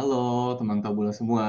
[0.00, 1.44] Halo teman Tabula semua.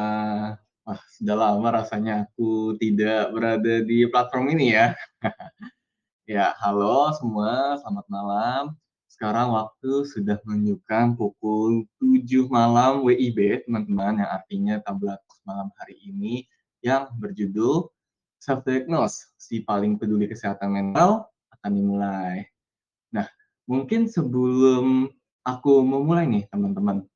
[0.83, 4.92] Wah, sudah lama rasanya aku tidak berada di platform ini ya.
[6.28, 8.64] Ya, halo semua, selamat malam.
[9.08, 16.44] Sekarang waktu sudah menunjukkan pukul 7 malam WIB, teman-teman, yang artinya tablet malam hari ini
[16.84, 17.88] yang berjudul
[18.36, 22.52] Self Diagnose, si paling peduli kesehatan mental akan dimulai.
[23.16, 23.32] Nah,
[23.63, 25.08] mungkin sebelum
[25.48, 27.08] aku memulai nih, teman-teman,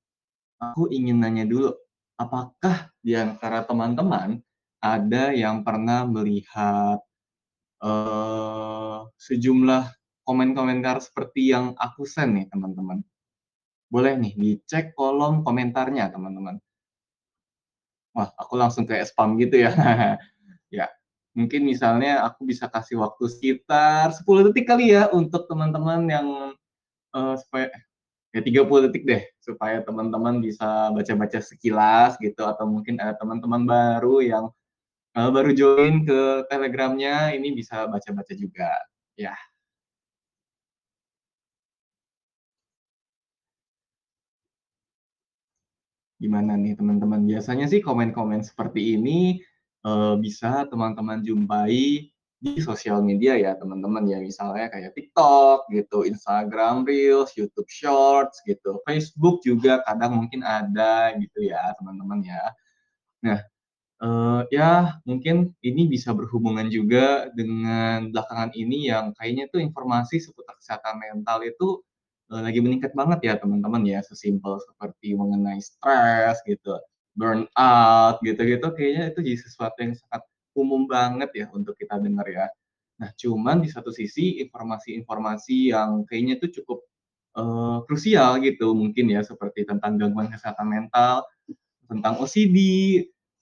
[0.61, 1.71] aku ingin nanya dulu,
[2.19, 4.39] apakah di antara teman-teman
[4.83, 6.99] ada yang pernah melihat,
[7.83, 9.83] eee, sejumlah
[10.27, 13.01] komen-komentar seperti yang aku send nih, teman-teman?
[13.91, 16.61] Boleh nih dicek kolom komentarnya, teman-teman.
[18.15, 19.71] Wah, aku langsung kayak spam gitu ya.
[20.73, 20.91] Ya,
[21.37, 26.27] mungkin misalnya aku bisa kasih waktu sekitar 10 detik kali ya untuk teman-teman yang,
[27.15, 27.67] eee, supaya
[28.35, 34.19] Ya 30 detik deh, supaya teman-teman bisa baca-baca sekilas gitu, atau mungkin ada teman-teman baru
[34.19, 34.45] yang,
[35.17, 38.71] eee, baru join ke Telegram-nya, ini bisa baca-baca juga.
[39.19, 39.35] Ya,
[46.21, 47.21] gimana nih teman-teman?
[47.27, 49.39] Biasanya sih komen-komen seperti ini,
[49.85, 52.09] eee, bisa teman-teman jumpai
[52.45, 58.77] di sosial media ya teman-teman ya, misalnya kayak TikTok gitu, Instagram Reels, YouTube Shorts gitu,
[58.85, 62.43] Facebook juga kadang mungkin ada gitu ya teman-teman ya.
[63.25, 63.39] Nah
[64.03, 70.53] Eee, ya mungkin ini bisa berhubungan juga dengan belakangan ini yang kayaknya tuh informasi seputar
[70.59, 71.79] kesehatan mental itu,
[72.31, 76.75] eee, lagi meningkat banget ya teman-teman ya, sesimpel seperti mengenai stres gitu,
[77.15, 80.21] burnout gitu-gitu kayaknya itu jadi sesuatu yang sangat
[80.57, 82.47] umum banget ya untuk kita dengar ya.
[83.01, 86.79] Nah cuman di satu sisi informasi-informasi yang kayaknya itu cukup,
[87.39, 91.23] eee, krusial gitu mungkin ya, seperti tentang gangguan kesehatan mental,
[91.89, 92.57] tentang OCD,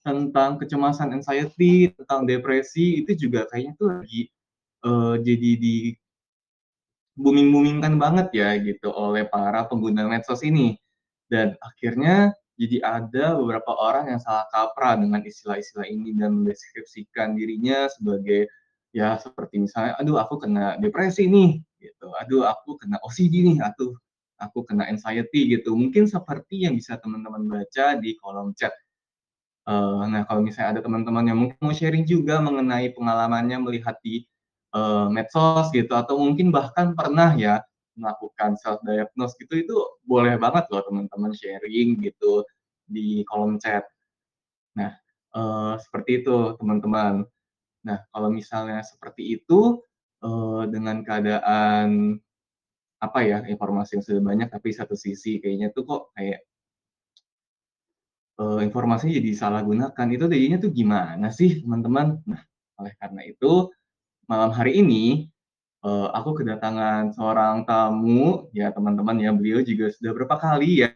[0.06, 4.22] tentang kecemasan, anxiety, tentang depresi, itu juga kayaknya tuh lagi,
[4.86, 5.76] eee, jadi di
[7.18, 10.74] booming-booming-kan banget ya gitu oleh para pengguna medsos ini.
[11.30, 17.88] Dan akhirnya jadi ada beberapa orang yang salah kaprah dengan istilah-istilah ini dan mendeskripsikan dirinya
[17.92, 18.48] sebagai,
[18.96, 23.94] ya seperti misalnya, "Aduh aku kena depresi nih," gitu, "Aduh aku kena OCD nih," "Aduh
[24.42, 25.76] aku kena anxiety," gitu.
[25.78, 28.74] Mungkin seperti yang bisa teman-teman baca di kolom chat.
[29.70, 34.26] Eee, nah kalau misalnya ada teman-teman yang mungkin mau sharing juga mengenai pengalamannya melihat di,
[34.76, 37.62] eee, medsos gitu atau mungkin bahkan pernah ya
[38.00, 39.76] melakukan self diagnose gitu, itu
[40.08, 42.44] boleh banget loh teman-teman sharing gitu
[42.96, 43.84] di kolom chat.
[44.80, 44.92] Nah,
[45.36, 47.26] eee, seperti itu teman-teman.
[47.88, 49.82] Nah kalau misalnya seperti itu,
[50.26, 52.20] eee, dengan keadaan,
[53.04, 56.42] apa ya, informasi yang sudah banyak tapi satu sisi kayaknya tuh kok kayak
[58.40, 62.18] Eee, informasinya jadi disalahgunakan, itu jadinya tuh gimana sih, teman-teman?
[62.26, 62.42] Nah,
[62.82, 63.70] oleh karena itu,
[64.32, 65.30] malam hari ini,
[65.86, 70.92] eee, aku kedatangan seorang tamu, ya teman-teman ya, beliau juga sudah berapa kali ya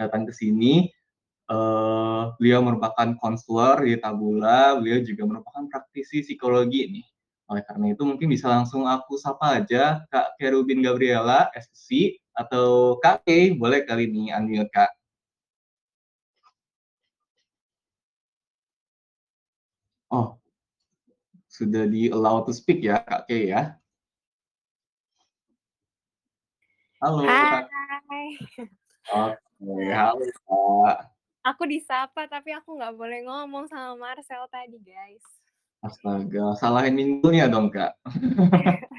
[0.00, 0.90] datang ke sini,
[1.52, 7.06] eee, beliau merupakan konselor di Tabula, beliau juga merupakan praktisi psikologi nih.
[7.52, 13.28] Oleh karena itu mungkin bisa langsung aku sapa aja, Kak Kerubin Gabriela, SPSI, atau Kak
[13.28, 14.90] Kay, boleh kali ini unmute, Kak.
[20.12, 20.36] Oh,
[21.52, 23.76] Sudah di-allow to speak ya, Kak Kay ya?
[27.04, 27.68] Halo, Kak.
[28.08, 28.28] Hai,
[29.12, 31.11] Oke, nah, halo, Kak.
[31.42, 35.26] Aku disapa tapi aku nggak boleh ngomong sama Marcel tadi, guys.
[35.82, 37.98] Astaga, salahin minggunya dong, Kak.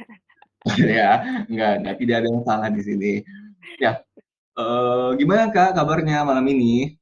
[0.80, 3.14] Ya, enggak enggak, tidak ada yang salah di sini.
[3.84, 4.00] Ya,
[4.56, 6.96] eee, gimana, Kak, kabarnya malam ini?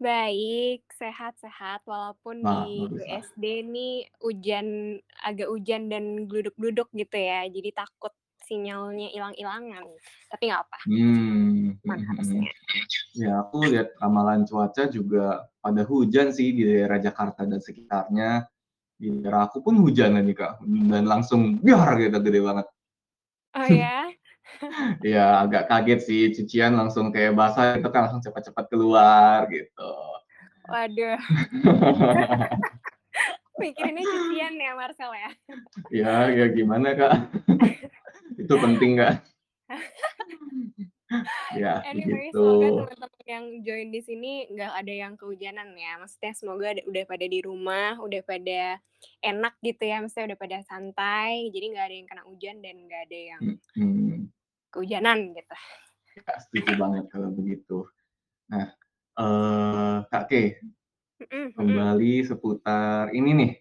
[0.00, 2.88] Baik, sehat-sehat walaupun Wah, di.
[2.88, 8.16] BSD nih hujan agak hujan dan gluduk-gluduk gitu ya, jadi takut
[8.50, 9.86] sinyalnya hilang-hilangan,
[10.26, 12.08] tapi nggak apa, Mmm, aman mhm mhm.
[12.10, 12.42] harusnya.
[13.14, 18.50] Ya, aku lihat ramalan cuaca juga pada hujan sih di daerah Jakarta dan sekitarnya.
[18.98, 22.66] Di daerah aku pun hujan tadi, Kak, dan langsung biar gitu, gede banget.
[23.54, 24.10] Oh ya?
[25.00, 29.94] Iya, agak kaget sih, cucian langsung kayak basah gitu kan, langsung cepet-cepet keluar gitu.
[30.70, 31.18] Waduh,
[33.60, 35.30] mikirinnya cucian ya Marcel ya?
[35.90, 37.14] Ya ya gimana, Kak,
[38.38, 39.14] itu penting, Kak.
[41.58, 42.38] Ya, Anyway, begitu.
[42.38, 45.98] semoga teman-teman yang join di sini nggak ada yang kehujanan ya.
[45.98, 48.78] Maksudnya semoga ada, udah pada di rumah, udah pada
[49.20, 49.98] enak gitu ya.
[50.00, 53.42] Maksudnya udah pada santai, jadi nggak ada yang kena hujan dan nggak ada yang
[53.76, 54.30] Mhm.
[54.70, 55.54] kehujanan gitu.
[56.22, 57.86] Ya, setuju banget kalau begitu.
[58.50, 58.66] Nah,
[59.18, 60.42] eee, Oke,
[61.20, 61.52] Mhm mhm.
[61.58, 63.52] kembali seputar ini nih,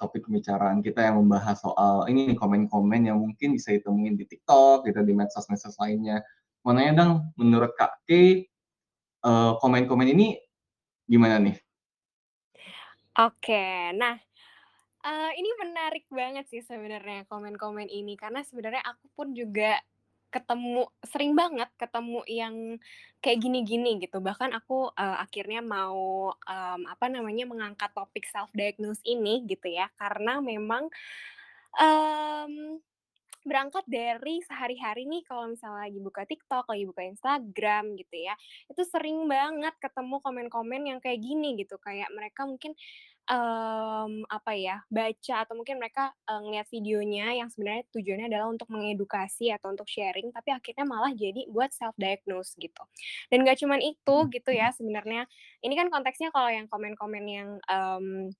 [0.00, 5.00] topik pembicaraan kita yang membahas soal ini komen-komen yang mungkin bisa ditemuin di TikTok gitu,
[5.04, 6.24] di medsos-medsos lainnya.
[6.64, 8.10] Mau nanya dong, menurut Kak K,
[9.24, 10.36] eee, komen-komen ini
[11.08, 11.56] gimana nih?
[13.18, 14.14] Oke, nah,
[15.06, 19.78] eee, ini menarik banget sih sebenarnya komen-komen ini, karena sebenarnya aku pun juga
[20.32, 22.54] ketemu sering banget ketemu yang
[23.22, 24.18] kayak gini-gini gitu.
[24.22, 29.90] Bahkan aku, eee, akhirnya mau, mmm, apa namanya, mengangkat topik self diagnose ini gitu ya,
[30.00, 30.88] karena memang,
[31.78, 32.80] mmm,
[33.48, 38.34] berangkat dari sehari-hari nih kalau misalnya lagi buka TikTok, lagi buka Instagram gitu ya,
[38.68, 41.80] itu sering banget ketemu komen-komen yang kayak gini gitu.
[41.80, 42.76] Kayak mereka mungkin,
[43.30, 48.68] mmm, apa ya, baca atau mungkin mereka, eee, ngelihat videonya yang sebenarnya tujuannya adalah untuk
[48.74, 52.82] mengedukasi atau untuk sharing, tapi akhirnya malah jadi buat self diagnose gitu.
[53.32, 55.24] Dan nggak cuman itu Mhm gitu ya sebenarnya,
[55.64, 58.34] ini kan konteksnya kalau yang komen-komen yang, mmm,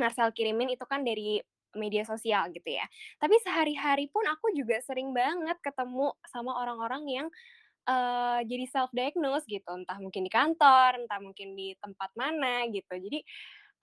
[0.00, 1.40] Marcel kirimin itu kan dari
[1.76, 2.84] media sosial gitu ya.
[3.20, 7.26] Tapi sehari-hari pun aku juga sering banget ketemu sama orang-orang yang,
[7.88, 12.94] eee, jadi self diagnose gitu, entah mungkin di kantor, entah mungkin di tempat mana gitu.
[12.98, 13.20] Jadi,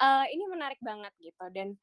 [0.01, 1.75] eee, ini menarik banget gitu dan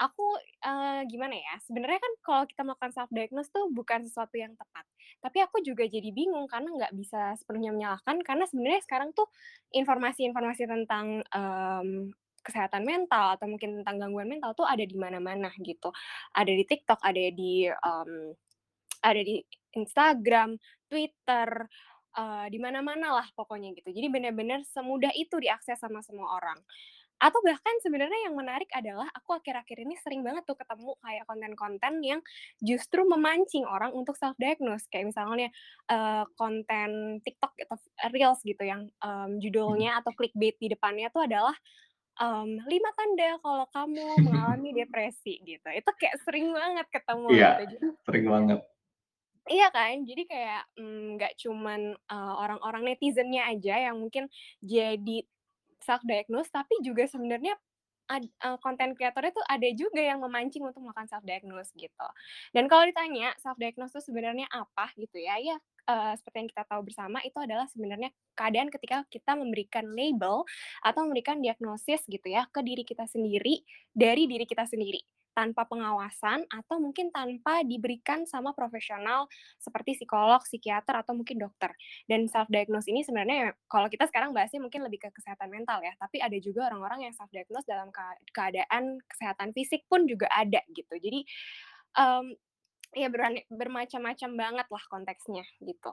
[0.00, 0.26] aku,
[0.64, 4.84] eee, gimana ya, sebenarnya kan kalau kita melakukan self diagnose tuh bukan sesuatu yang tepat.
[5.24, 9.28] Tapi aku juga jadi bingung karena nggak bisa sepenuhnya menyalahkan, karena sebenarnya sekarang tuh
[9.74, 12.12] informasi-informasi tentang, mmm,
[12.46, 15.90] kesehatan mental atau mungkin tentang gangguan mental tuh ada di mana-mana gitu.
[16.36, 18.30] Ada di TikTok, ada di, mmm,
[19.04, 19.36] ada di
[19.76, 20.56] Instagram,
[20.90, 21.48] Twitter,
[22.16, 23.90] eee, di mana-mana lah pokoknya gitu.
[23.92, 26.58] Jadi bener-bener semudah itu diakses sama semua orang.
[27.16, 31.94] Atau bahkan sebenarnya yang menarik adalah aku akhir-akhir ini sering banget tuh ketemu kayak konten-konten
[32.04, 32.20] yang
[32.60, 34.84] justru memancing orang untuk self diagnose.
[34.92, 35.48] Kayak misalnya,
[35.88, 36.90] eee, konten
[37.24, 37.76] TikTok atau
[38.12, 38.88] reels gitu yang,
[39.66, 39.86] Mhm.
[39.86, 41.56] judulnya atau clickbait di depannya tuh adalah,
[42.20, 45.68] mmm, "5 tanda kalau kamu mengalami depresi," gitu.
[45.72, 47.66] Itu kayak sering banget ketemu Iya, gitu.
[48.04, 48.60] Sering banget.
[49.46, 50.02] Iya kan?
[50.02, 54.26] Jadi kayak, mmm, nggak cuman, eee, orang-orang netizen-nya aja yang mungkin
[54.58, 55.22] jadi
[55.86, 57.54] self diagnose, tapi juga sebenarnya
[58.62, 62.06] konten kreatornya tuh ada juga yang memancing untuk melakukan self diagnose gitu.
[62.54, 65.56] Dan kalau ditanya self diagnose itu sebenarnya apa gitu ya, ya,
[65.88, 70.44] eee, seperti yang kita tahu bersama itu adalah sebenarnya keadaan ketika kita memberikan label
[70.84, 73.62] atau memberikan diagnosis gitu ya ke diri kita sendiri,
[73.94, 75.00] dari diri kita sendiri,
[75.36, 79.28] tanpa pengawasan atau mungkin tanpa diberikan sama profesional
[79.60, 81.76] seperti psikolog, psikiater, atau mungkin dokter.
[82.08, 85.92] Dan self diagnose ini sebenarnya kalau kita sekarang bahasnya mungkin lebih ke kesehatan mental ya,
[86.00, 90.64] tapi ada juga orang-orang yang self diagnose dalam kea keadaan kesehatan fisik pun juga ada
[90.72, 90.96] gitu.
[90.96, 91.20] Jadi,
[91.96, 92.26] mmm,
[92.96, 93.12] ya
[93.52, 95.92] bermacam-macam banget lah konteksnya gitu.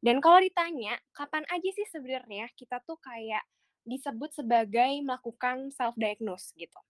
[0.00, 3.44] Dan kalau ditanya, kapan aja sih sebenarnya kita tuh kayak
[3.84, 6.80] disebut sebagai melakukan self diagnose gitu?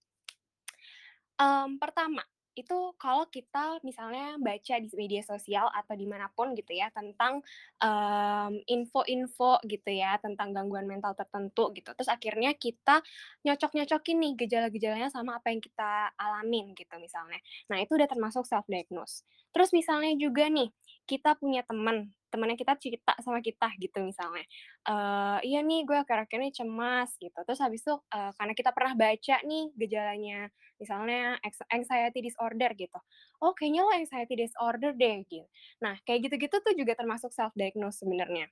[1.39, 2.23] Mmm, pertama,
[2.59, 7.39] itu kalau kita misalnya baca di media sosial atau di mana pun gitu ya tentang,
[7.79, 12.99] mmm, info-info gitu ya tentang gangguan mental tertentu gitu, terus akhirnya kita
[13.47, 17.39] nyocok-nyocokin nih gejala-gejalanya sama apa yang kita alamin gitu misalnya.
[17.71, 19.23] Nah itu udah termasuk self diagnose.
[19.55, 20.69] Terus misalnya juga nih,
[21.09, 24.45] kita punya temen, temennya kita cerita sama kita gitu misalnya,
[24.89, 28.95] eee, "Iya nih gue akhir-akhir ini cemas," gitu, terus habis itu, eee, karena kita pernah
[28.99, 30.41] baca nih gejalanya
[30.79, 31.43] Misalnya
[31.75, 32.95] anxiety disorder gitu,
[33.43, 35.43] "Oh kayaknya lo anxiety disorder deh," gitu.
[35.83, 38.47] Nah kayak gitu-gitu tuh juga termasuk self diagnose sebenarnya.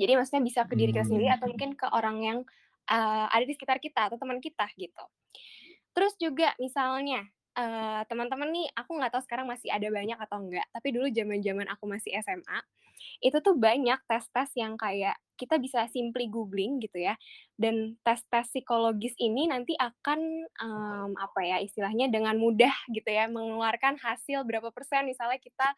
[0.00, 2.38] Jadi maksudnya bisa ke diri kita sendiri Mmm, atau mungkin ke orang yang,
[2.88, 5.04] eee, ada di sekitar kita atau teman kita gitu.
[5.92, 7.28] Terus juga misalnya,
[7.58, 11.66] eee, teman-teman nih aku nggak tahu sekarang masih ada banyak atau enggak, tapi dulu zaman-zaman
[11.72, 12.58] aku masih SMA,
[13.24, 17.14] itu tuh banyak tes-tes yang kayak kita bisa simply googling gitu ya,
[17.58, 23.98] dan tes-tes psikologis ini nanti akan, mmm, apa ya, istilahnya dengan mudah gitu ya, mengeluarkan
[24.02, 25.68] hasil berapa persen misalnya kita,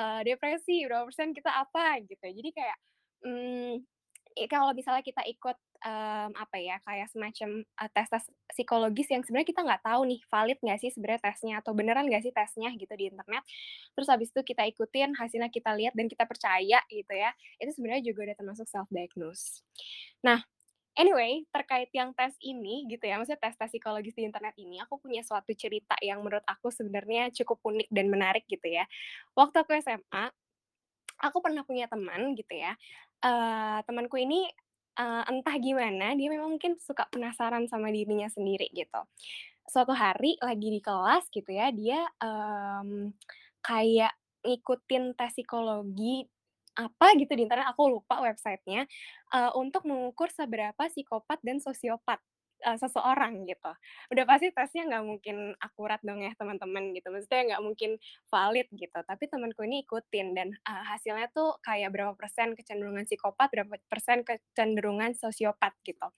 [0.00, 2.26] eee, depresi, berapa persen kita apa gitu.
[2.26, 2.78] Jadi kayak,
[4.40, 8.24] i kalau misalnya kita ikut, mmm, apa ya, kayak semacam, eee, tes-tes
[8.56, 12.22] psikologis yang sebenarnya kita nggak tahu nih valid nggak sih sebenarnya tesnya atau beneran nggak
[12.24, 13.44] sih tesnya gitu di internet.
[13.96, 17.30] Terus habis itu kita ikutin, hasilnya kita lihat dan kita percaya gitu ya,
[17.62, 19.62] itu sebenarnya juga udah termasuk self diagnose.
[20.26, 20.40] Nah,
[20.98, 25.22] anyway, terkait yang tes ini gitu ya, maksudnya tes-tes psikologis di internet ini, aku punya
[25.26, 28.84] suatu cerita yang menurut aku sebenarnya cukup unik dan menarik gitu ya.
[29.38, 30.30] Waktu aku SMA,
[31.22, 32.74] aku pernah punya teman gitu ya,
[33.24, 34.48] eee, temanku ini,
[34.98, 39.00] eee, entah gimana dia memang mungkin suka penasaran sama dirinya sendiri gitu.
[39.68, 43.12] Suatu hari lagi di kelas gitu ya, dia, mmm,
[43.64, 44.12] kayak
[44.44, 46.24] ngikutin tes psikologi
[46.76, 48.84] apa gitu di internet, aku lupa website-nya,
[49.34, 52.18] eee, untuk mengukur seberapa psikopat dan sosiopat,
[52.64, 53.70] eee, seseorang gitu.
[54.12, 57.90] Udah pasti tesnya nggak mungkin akurat dong ya teman-teman gitu, maksudnya nggak mungkin
[58.32, 63.48] valid gitu, tapi temenku ini ikutin dan, eee, hasilnya tuh kayak berapa persen kecenderungan psikopat,
[63.52, 66.08] berapa persen kecenderungan sosiopat gitu.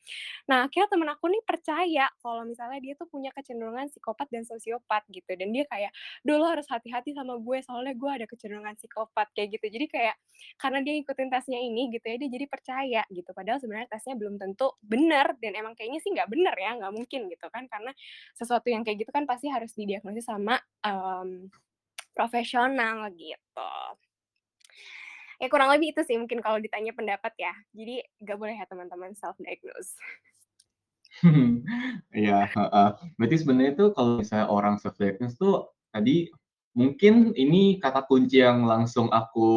[0.50, 5.02] Nah, akhirnya temen aku nih percaya kalau misalnya dia tuh punya kecenderungan psikopat dan sosiopat
[5.12, 5.92] gitu, dan dia kayak,
[6.26, 9.66] "Duh, lo harus hati-hati sama gue, soalnya gue ada kecenderungan psikopat," kayak gitu.
[9.78, 10.16] Jadi kayak
[10.60, 14.36] karena dia ngikutin tesnya ini gitu ya, dia jadi percaya gitu, padahal sebenarnya tesnya belum
[14.40, 17.90] tentu bener dan emang kayaknya sih nggak bener ya, nggak mungkin gitu kan, karena
[18.36, 21.48] sesuatu yang kayak gitu kan pasti harus didiagnosis sama, mmm,
[22.12, 23.72] profesional gitu.
[25.36, 27.52] Ya kurang lebih itu sih mungkin kalau ditanya pendapat ya.
[27.76, 29.96] Jadi nggak boleh ya teman-teman self diagnose.
[32.12, 32.88] Iya, heeh.
[33.16, 36.28] Berarti sebenarnya tuh kalau misalnya orang self diagnose tuh tadi
[36.76, 39.48] mungkin ini kata kunci yang langsung aku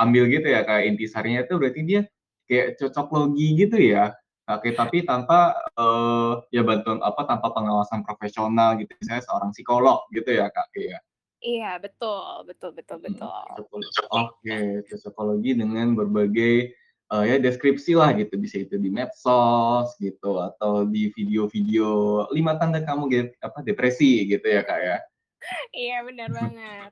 [0.00, 2.00] ambil gitu ya, kayak intisarinya tuh berarti dia
[2.48, 4.12] kayak cocok logi gitu ya?
[4.58, 10.30] Oke, tapi tanpa, eee, ya bantuan apa, tanpa pengawasan profesional gitu, misalnya seorang psikolog gitu
[10.34, 10.98] ya, Kak, ya?
[11.42, 13.82] Iya, betul betul betul Mhm, betul.
[14.12, 14.58] oke,
[14.90, 16.54] cocokologi dengan berbagai,
[17.12, 21.88] eee, ya deskripsi lah gitu, bisa itu di medsos gitu, atau di video-video
[22.36, 24.96] 5 tanda kamu ge apa, depresi gitu ya, Kak, ya?
[25.80, 26.90] Iya, bener banget.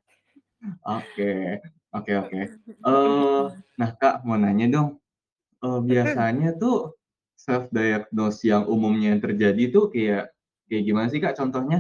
[0.84, 1.30] Oke,
[1.96, 2.40] oke oke.
[2.66, 3.62] Mhm.
[3.80, 4.88] nah, Kak, mau nanya dong,
[5.88, 5.88] Mhm.
[5.88, 6.99] biasanya tuh
[7.44, 10.24] self diagnose yang umumnya terjadi tuh kayak
[10.68, 11.78] kayak gimana sih, Kak, contohnya?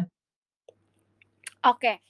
[1.64, 2.00] Oke,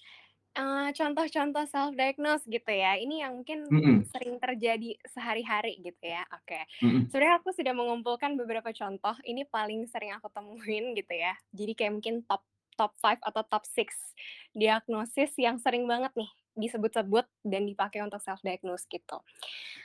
[0.59, 4.11] eee, contoh-contoh self diagnose gitu ya, ini yang mungkin Mhm.
[4.11, 6.61] sering terjadi sehari-hari gitu ya, oke.
[6.83, 7.11] Mhm.
[7.11, 11.35] Sebenarnya aku sudah mengumpulkan beberapa contoh, ini paling sering aku temuin gitu ya.
[11.55, 12.43] Jadi kayak mungkin top
[12.79, 14.15] top 5 atau top 6
[14.57, 19.21] diagnosis yang sering banget nih disebut-sebut dan dipakai untuk self diagnose gitu.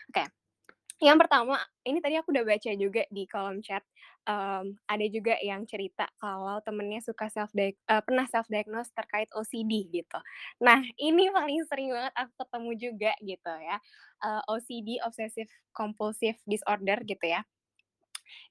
[0.09, 0.23] Oke,
[1.03, 3.83] yang pertama, ini tadi aku udah baca juga di kolom chat,
[4.27, 7.73] mmm, ada juga yang cerita kalau temennya suka self eee,
[8.07, 10.19] pernah self diagnose terkait OCD gitu.
[10.63, 13.77] Nah, ini paling sering banget aku ketemu juga gitu ya,
[14.23, 17.43] eee, OCD, obsessive compulsive disorder gitu ya.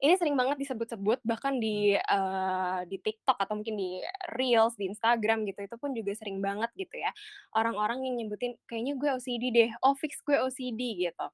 [0.03, 3.99] Ini sering banget disebut-sebut bahkan di, eee, di TikTok atau mungkin di
[4.39, 7.11] reels, di Instagram gitu, itu pun juga sering banget gitu ya,
[7.59, 11.27] orang-orang yang nyebutin, "Kayaknya gue OCD deh, oh fix gue OCD," gitu.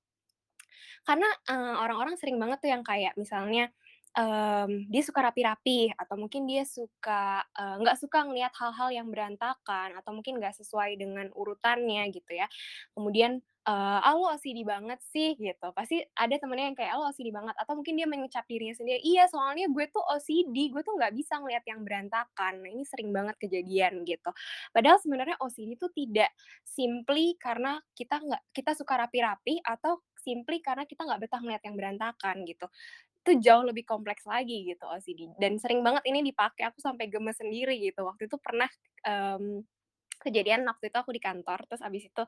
[1.07, 3.71] Karena, eee, orang-orang sering banget tuh yang kayak misalnya,
[4.19, 7.47] mmm, dia suka rapi-rapi atau mungkin dia suka,
[7.83, 12.47] nggak suka ngelihat hal-hal yang berantakan atau mungkin nggak sesuai dengan urutannya gitu ya.
[12.97, 15.71] Kemudian, eee, "Ah, lu OCD banget sih," gitu.
[15.77, 18.99] Pasti ada temennya yang kayak, "Ah, lu OCD banget," atau mungkin dia mengecap dirinya sendiri,
[19.05, 23.11] "Iya, soalnya gue tuh OCD, gue tuh nggak bisa ngelihat yang berantakan." Nah, ini sering
[23.15, 24.31] banget kejadian gitu.
[24.75, 26.31] Padahal sebenarnya OCD itu tidak
[26.67, 31.77] simply karena kita nggak kita suka rapi-rapi atau simply karena kita nggak betah ngelihat yang
[31.81, 32.67] berantakan gitu.
[33.27, 37.39] Itu jauh lebih kompleks lagi gitu OCD dan sering banget ini dipakai, aku sampai gemes
[37.41, 38.05] sendiri gitu.
[38.09, 38.69] Waktu itu pernah,
[39.07, 39.65] mmm,
[40.21, 42.23] kejadian waktu itu aku di kantor, terus habis itu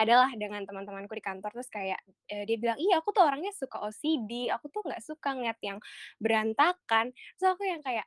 [0.00, 2.00] adalah dengan teman-temanku di kantor, terus kayak,
[2.32, 5.78] eee, dia bilang, "Iya, aku tuh orangnya suka OCD, aku tuh nggak suka ngelihat yang
[6.22, 8.06] berantakan." Terus aku yang kayak,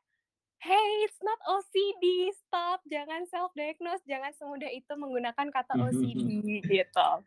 [0.64, 7.26] "Hey, it's not OCD, stop, jangan self diagnose, jangan semudah itu menggunakan kata OCD," gitu.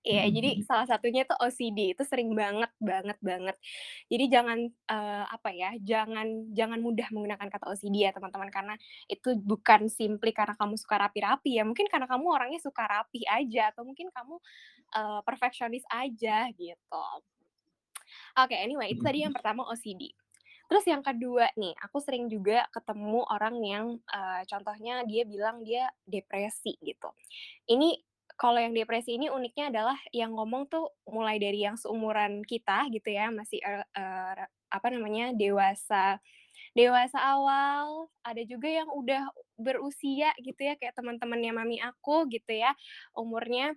[0.00, 0.66] Iya, Mhm jadi mhm.
[0.66, 3.56] salah satunya tuh OCD, itu sering banget banget banget.
[4.08, 8.74] Jadi jangan, eee, apa ya, jangan jangan mudah menggunakan kata OCD ya teman-teman, karena
[9.12, 13.72] itu bukan simply karena kamu suka rapi-rapi ya, mungkin karena kamu orangnya suka rapi aja
[13.76, 14.40] atau mungkin kamu,
[14.96, 17.04] eee, perfeksionis aja gitu.
[18.38, 19.26] Oke, anyway itu Mhm tadi mhm.
[19.26, 20.10] yang pertama OCD.
[20.70, 25.90] Terus yang kedua nih, aku sering juga ketemu orang yang, eee, contohnya dia bilang dia
[26.06, 27.10] depresi gitu.
[27.70, 27.98] Ini
[28.40, 33.12] kalau yang depresi ini uniknya adalah yang ngomong tuh mulai dari yang seumuran kita gitu
[33.12, 33.84] ya, masih, re
[34.72, 36.16] apa namanya, dewasa
[36.76, 39.28] dewasa awal, ada juga yang udah
[39.60, 42.72] berusia gitu ya, kayak teman-temannya mami aku gitu ya,
[43.16, 43.74] umurnya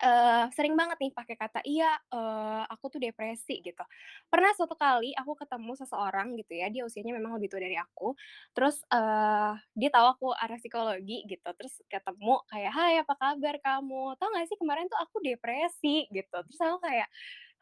[0.00, 3.84] Eee, sering banget nih pakai kata, "Iya, eee, aku tuh depresi," gitu.
[4.32, 8.16] Pernah suatu kali aku ketemu seseorang gitu ya, dia usianya memang lebih tua dari aku,
[8.56, 14.16] terus, eee, dia tahu aku arah psikologi gitu, terus ketemu kayak, "Hai, apa kabar kamu?
[14.16, 16.36] Tahu nggak sih kemarin tuh aku depresi," gitu.
[16.48, 17.08] Terus aku kayak,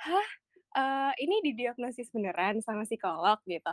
[0.07, 0.29] "Hah?
[0.79, 3.71] Eee, ini didiagnosis beneran sama psikolog?" Gitu.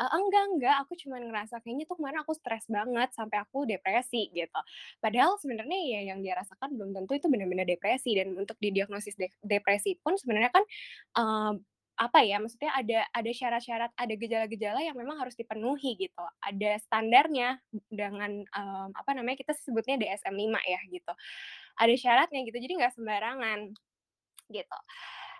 [0.00, 4.32] Eee, "Enggak enggak, aku cuman ngerasa kayaknya tuh kemarin aku stres banget sampai aku depresi,"
[4.32, 4.60] gitu.
[5.04, 9.32] Padahal sebenarnya ya yang dia rasakan belum tentu itu benar-benar depresi dan untuk didiagnosis dek
[9.44, 10.64] depresi pun sebenarnya kan,
[11.20, 11.52] eee,
[11.96, 16.20] apa ya, maksudnya ada ada syarat-syarat, ada gejala-gejala yang memang harus dipenuhi gitu.
[16.44, 17.56] Ada standarnya
[17.88, 21.12] dengan, mmm, apa namanya, kita sebutnya DSM-5 ya gitu.
[21.80, 23.60] Ada syaratnya gitu, jadi nggak sembarangan.
[24.52, 24.78] gitu.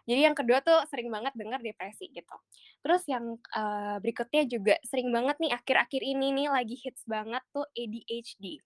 [0.07, 2.37] Jadi yang kedua tuh sering banget denger depresi gitu.
[2.83, 7.67] Terus yang, eee, berikutnya juga sering banget nih akhir-akhir ini nih lagi hits banget tuh
[7.75, 8.63] ADHD.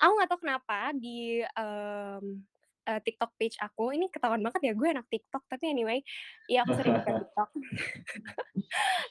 [0.00, 2.24] Aku nggak tahu kenapa di, mmm,
[2.88, 6.00] eee, TikTok page aku ini ketahuan banget ya gue anak TikTok, tapi anyway,
[6.50, 7.50] ya aku sering buka TikTok.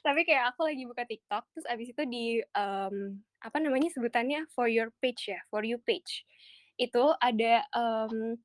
[0.06, 4.68] Tapi kayak aku lagi buka TikTok, terus abis itu di, mmm, apa namanya sebutannya, For
[4.72, 6.24] Your Page ya, For You page.
[6.80, 8.39] Itu ada, mmm,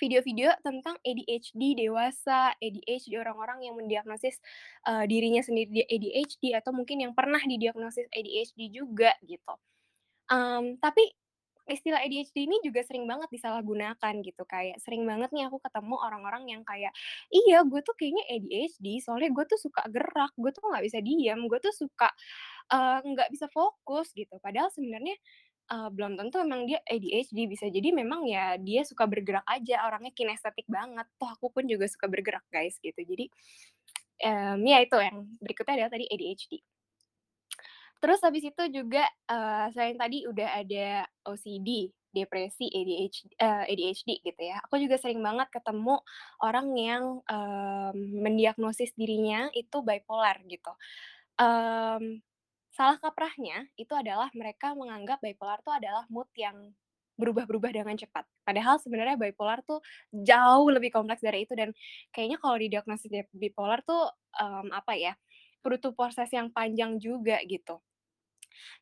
[0.00, 4.38] video-video tentang ADHD dewasa, ADHD orang-orang yang mendiagnosis,
[4.88, 9.54] eee, dirinya sendiri dia ADHD atau mungkin yang pernah didiagnosis ADHD juga gitu.
[10.32, 11.04] Mmm, tapi
[11.68, 16.44] istilah ADHD ini juga sering banget disalahgunakan gitu, kayak sering banget nih aku ketemu orang-orang
[16.50, 16.92] yang kayak,
[17.32, 21.44] "Iya, gue tuh kayaknya ADHD, soalnya gue tuh suka gerak, gue tuh nggak bisa diam,
[21.50, 22.08] gue tuh suka,
[22.72, 24.36] eee, nggak bisa fokus," gitu.
[24.42, 25.14] Padahal sebenarnya,
[25.72, 30.12] eee, belum tentu emang dia ADHD, bisa jadi memang ya dia suka bergerak aja, orangnya
[30.16, 31.06] kinestetik banget.
[31.20, 33.00] Toh aku pun juga suka bergerak, guys, gitu.
[33.04, 33.26] Jadi,
[34.24, 36.60] mmm, ya itu yang berikutnya adalah tadi ADHD.
[38.02, 40.86] Terus habis itu juga, eee, selain tadi udah ada
[41.26, 45.98] OCD, depresi, ADH eee, ADHD gitu ya, aku juga sering banget ketemu
[46.42, 50.70] orang yang, mmm, mendiagnosis dirinya itu bipolar gitu.
[51.40, 52.22] Mmm,
[52.78, 56.56] salah kaprahnya itu adalah mereka menganggap bipolar itu adalah mood yang
[57.18, 58.24] berubah-berubah dengan cepat.
[58.46, 59.82] Padahal sebenarnya bipolar tuh
[60.14, 61.74] jauh lebih kompleks dari itu dan
[62.14, 64.06] kayaknya kalau didiagnosis dia bipolar tuh,
[64.38, 65.12] mmm, apa ya,
[65.66, 67.82] butuh proses yang panjang juga gitu.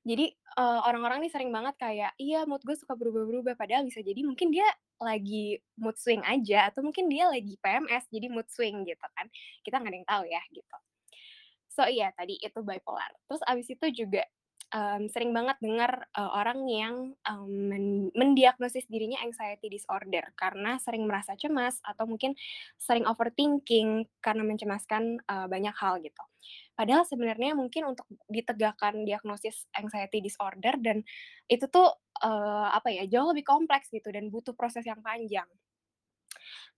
[0.07, 4.21] Jadi, eee, orang-orang nih sering banget kayak, "Iya, mood gue suka berubah-berubah," padahal bisa jadi
[4.25, 4.67] mungkin dia
[5.03, 9.27] lagi mood swing aja atau mungkin dia lagi PMS jadi mood swing gitu kan,
[9.67, 10.77] kita nggak ada yang tahu ya gitu.
[11.77, 13.13] So iya tadi itu bipolar.
[13.29, 14.25] Terus abis itu juga,
[14.73, 16.97] mmm, sering banget denger, eee, orang yang,
[17.45, 22.33] men mendiagnosis dirinya anxiety disorder karena sering merasa cemas atau mungkin
[22.81, 26.23] sering overthinking karena mencemaskan, eee, banyak hal gitu.
[26.73, 31.05] Padahal sebenarnya mungkin untuk ditegakkan diagnosis anxiety disorder dan
[31.53, 31.93] itu tuh,
[32.25, 35.49] eee, apa ya, jauh lebih kompleks gitu dan butuh proses yang panjang.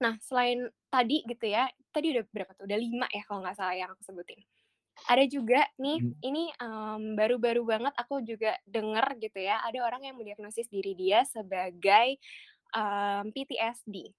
[0.02, 3.74] Nah, selain tadi gitu ya, tadi udah berapa tuh, udah 5 ya kalau nggak salah
[3.74, 4.38] yang aku sebutin.
[5.06, 6.12] Ada juga nih, Mmm.
[6.26, 11.22] ini, mmm, baru-baru banget aku juga denger gitu ya, ada orang yang mendiagnosis diri dia
[11.28, 12.18] sebagai,
[12.74, 14.10] mmm, PTSD.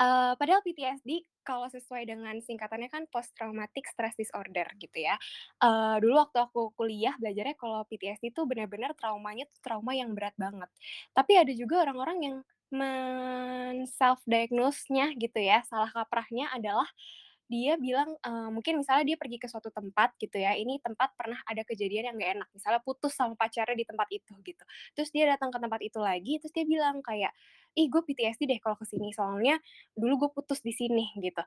[0.00, 1.10] Eee, padahal PTSD
[1.44, 5.14] kalau sesuai dengan singkatannya kan Post Traumatic Stress Disorder gitu ya.
[5.62, 10.34] Eee, dulu waktu aku kuliah belajarnya kalau PTSD itu benar-benar traumanya tuh trauma yang berat
[10.40, 10.70] banget.
[11.12, 12.36] Tapi ada juga orang-orang yang
[12.72, 16.88] men-self diagnose-nya gitu ya, salah kaprahnya adalah
[17.52, 21.36] dia bilang, eee, mungkin misalnya dia pergi ke suatu tempat gitu ya, ini tempat pernah
[21.44, 24.64] ada kejadian yang nggak enak, misalnya putus sama pacarnya di tempat itu gitu.
[24.96, 27.32] Terus dia datang ke tempat itu lagi, terus dia bilang kayak,
[27.76, 29.60] "Ih, gue PTSD deh kalau ke sini, soalnya
[29.96, 31.42] dulu gue putus di sini," gitu.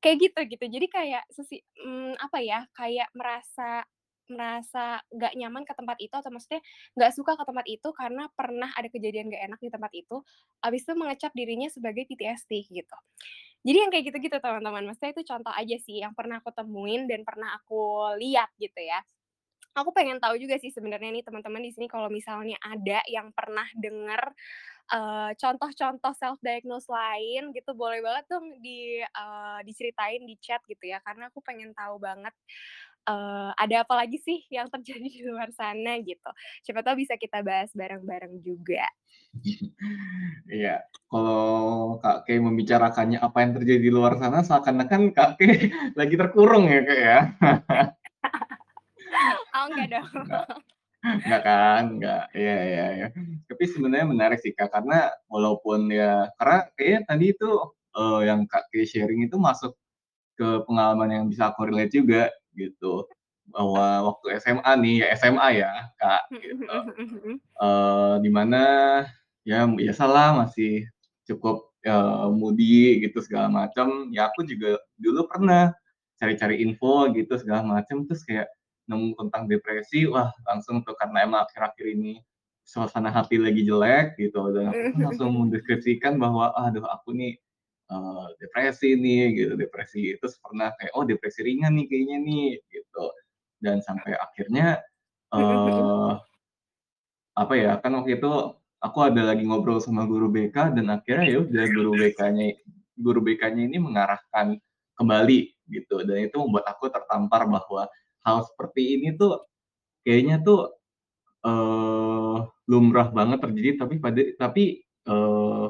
[0.00, 0.64] Kayak gitu gitu.
[0.80, 3.84] Jadi kayak sesi mmm, apa ya, kayak merasa
[4.32, 6.62] merasa nggak nyaman ke tempat itu atau maksudnya
[6.96, 10.16] nggak suka ke tempat itu karena pernah ada kejadian nggak enak di tempat itu,
[10.64, 12.96] habis itu mengecap dirinya sebagai PTSD gitu.
[13.66, 17.22] Jadi yang kayak gitu-gitu teman-teman, maksudnya itu contoh aja sih yang pernah aku temuin dan
[17.28, 19.02] pernah aku lihat gitu ya.
[19.78, 23.64] Aku pengen tahu juga sih sebenarnya nih teman-teman di sini kalau misalnya ada yang pernah
[23.78, 24.22] denger,
[24.94, 30.84] eee, contoh-contoh self diagnose lain gitu, boleh banget dong di eee, diceritain di chat gitu
[30.90, 32.34] ya, karena aku pengen tahu banget,
[33.10, 36.30] eee, ada apa lagi sih yang terjadi di luar sana gitu.
[36.62, 38.86] Siapa tahu bisa kita bahas bareng-bareng juga.
[40.50, 46.14] Iya, kalau Kak Kay membicarakannya apa yang terjadi di luar sana seakan-akan Kak Kay lagi
[46.14, 47.18] terkurung ya, Kak, ya.
[49.50, 50.06] Oh, enggak dong.
[50.22, 50.46] Enggak
[51.02, 51.82] enggak kan?
[51.98, 53.06] Enggak, iya iya iya.
[53.50, 57.50] Tapi sebenarnya menarik sih, Kak, karena walaupun ya karena kayaknya tadi itu,
[57.98, 59.74] eee, yang Kak Kay sharing itu masuk
[60.38, 63.06] ke pengalaman yang bisa aku relate juga gitu.
[63.50, 66.74] Bahwa waktu SMA nih, ya SMA ya, Kak, Mhm gitu.
[66.76, 67.36] mhm mhm mhm.
[67.62, 68.62] Eee, di mana
[69.48, 70.86] ya biasalah masih
[71.28, 75.72] cukup, eee, moody gitu segala macam, ya aku juga dulu pernah
[76.20, 78.48] cari-cari info gitu segala macam, terus kayak
[78.90, 82.20] nemu tentang depresi, wah langsung tuh karena emang akhir-akhir ini
[82.66, 87.38] suasana hati lagi jelek gitu dan langsung mendeskripsikan bahwa, "Aduh aku nih,
[87.90, 93.04] eee, depresi nih," gitu, depresi terus pernah kayak, "Oh depresi ringan nih kayaknya nih," gitu.
[93.62, 94.80] Dan sampai akhirnya,
[95.34, 96.14] eee
[97.38, 98.30] apa ya, kan waktu itu
[98.82, 102.46] aku ada lagi ngobrol sama guru BK dan akhirnya ya udah guru BK-nya
[102.98, 104.58] guru BK-nya ini mengarahkan
[104.98, 107.86] kembali gitu dan itu membuat aku tertampar bahwa
[108.26, 109.38] hal seperti ini tuh
[110.06, 110.74] kayaknya tuh,
[111.46, 112.36] eee,
[112.70, 114.64] lumrah banget terjadi tapi pada tapi,
[115.08, 115.66] eee,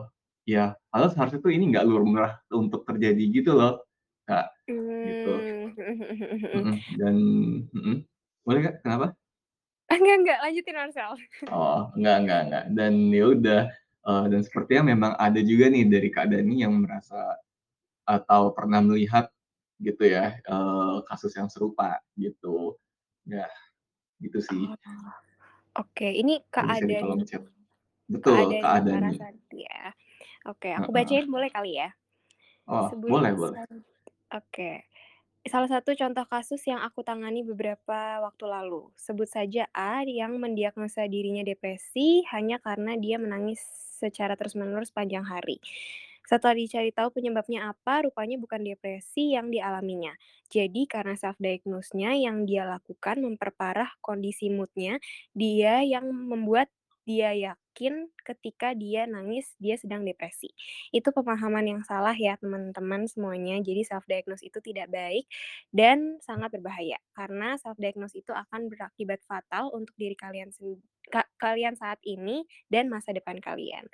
[0.55, 3.73] ya padahal seharusnya tuh ini nggak lumrah untuk terjadi gitu loh,
[4.29, 4.47] Kak,
[5.07, 5.47] gitu.
[5.71, 5.77] Mhm.
[6.55, 7.17] Mhm, dan
[7.75, 7.97] mhm,
[8.47, 9.07] boleh, Kak, kenapa?
[9.91, 11.13] Enggak enggak, lanjutin Marcel.
[11.51, 13.63] Oh, enggak enggak enggak, dan ya udah,
[14.07, 17.39] eee, dan sepertinya memang ada juga nih dari Kak Dani yang merasa
[18.09, 19.31] atau pernah melihat
[19.83, 22.79] gitu ya, eee, kasus yang serupa gitu.
[23.29, 23.49] Ya,
[24.23, 24.65] gitu sih.
[24.71, 24.77] Oh,
[25.81, 26.67] oke, ini Kak.
[26.67, 27.43] Kak
[28.11, 28.85] Betul, Kak.
[28.91, 29.95] Larasati ya.
[30.49, 31.93] Oke, aku bacain boleh kali ya?
[32.67, 33.61] Oh, Sebut boleh boleh.
[34.33, 34.71] oke.
[35.49, 38.93] Salah satu contoh kasus yang aku tangani beberapa waktu lalu.
[39.01, 43.61] Sebut saja A yang mendiagnosa dirinya depresi hanya karena dia menangis
[44.01, 45.59] secara terus-menerus sepanjang hari.
[46.29, 50.15] Setelah dicari tahu penyebabnya apa, rupanya bukan depresi yang dialaminya.
[50.53, 55.03] Jadi karena self diagnose-nya yang dia lakukan memperparah kondisi mood-nya,
[55.35, 56.71] dia yang membuat
[57.11, 60.55] dia yakin ketika dia nangis, dia sedang depresi.
[60.95, 63.59] Itu pemahaman yang salah ya teman-teman semuanya.
[63.59, 65.27] Jadi self diagnose itu tidak baik
[65.75, 67.03] dan sangat berbahaya.
[67.19, 70.55] Karena self diagnose itu akan berakibat fatal untuk diri kalian
[71.11, 73.91] ka kalian saat ini dan masa depan kalian.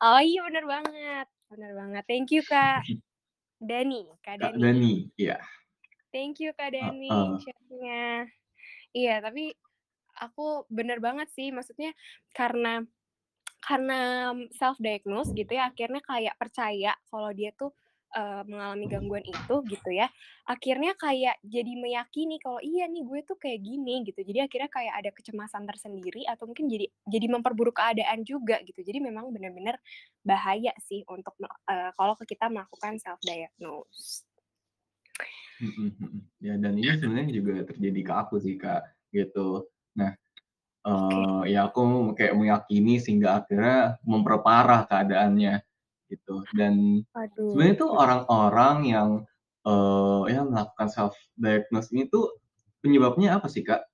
[0.00, 2.04] Oh iya bener banget bener banget.
[2.08, 2.80] Thank you Kak
[3.68, 4.62] Dani Kak Kak Dani.
[4.64, 5.36] Dani, iya.
[6.10, 7.36] Thank you Kak Dani Heeh.
[7.44, 8.30] share-nya.
[8.94, 9.50] Iya, tapi
[10.30, 11.92] aku bener banget sih, maksudnya
[12.36, 12.84] karena
[13.64, 17.72] karena self diagnose gitu ya, akhirnya kayak percaya kalau dia tuh,
[18.46, 20.06] mengalami gangguan itu gitu ya,
[20.46, 24.20] akhirnya kayak jadi meyakini kalau, "Iya nih gue tuh kayak gini," gitu.
[24.22, 28.80] Jadi akhirnya kayak ada kecemasan tersendiri atau mungkin jadi jadi memperburuk keadaan juga gitu.
[28.86, 29.76] Jadi memang bener-bener
[30.22, 34.24] bahaya sih untuk eee, kalau kita melakukan self diagnose.
[36.42, 38.82] Ya dan ini sebenarnya juga terjadi ke aku sih, Kak,
[39.14, 39.70] gitu.
[39.98, 40.12] Nah,
[40.92, 41.24] Oke.
[41.46, 45.62] eee, ya aku kayak meyakini sehingga akhirnya memperparah keadaannya
[46.12, 46.46] gitu.
[46.54, 49.10] Dan Waduh, sebenarnya tuh orang-orang yang,
[49.66, 52.36] eee, ya melakukan self diagnose ini tuh
[52.84, 53.88] penyebabnya apa sih, Kak?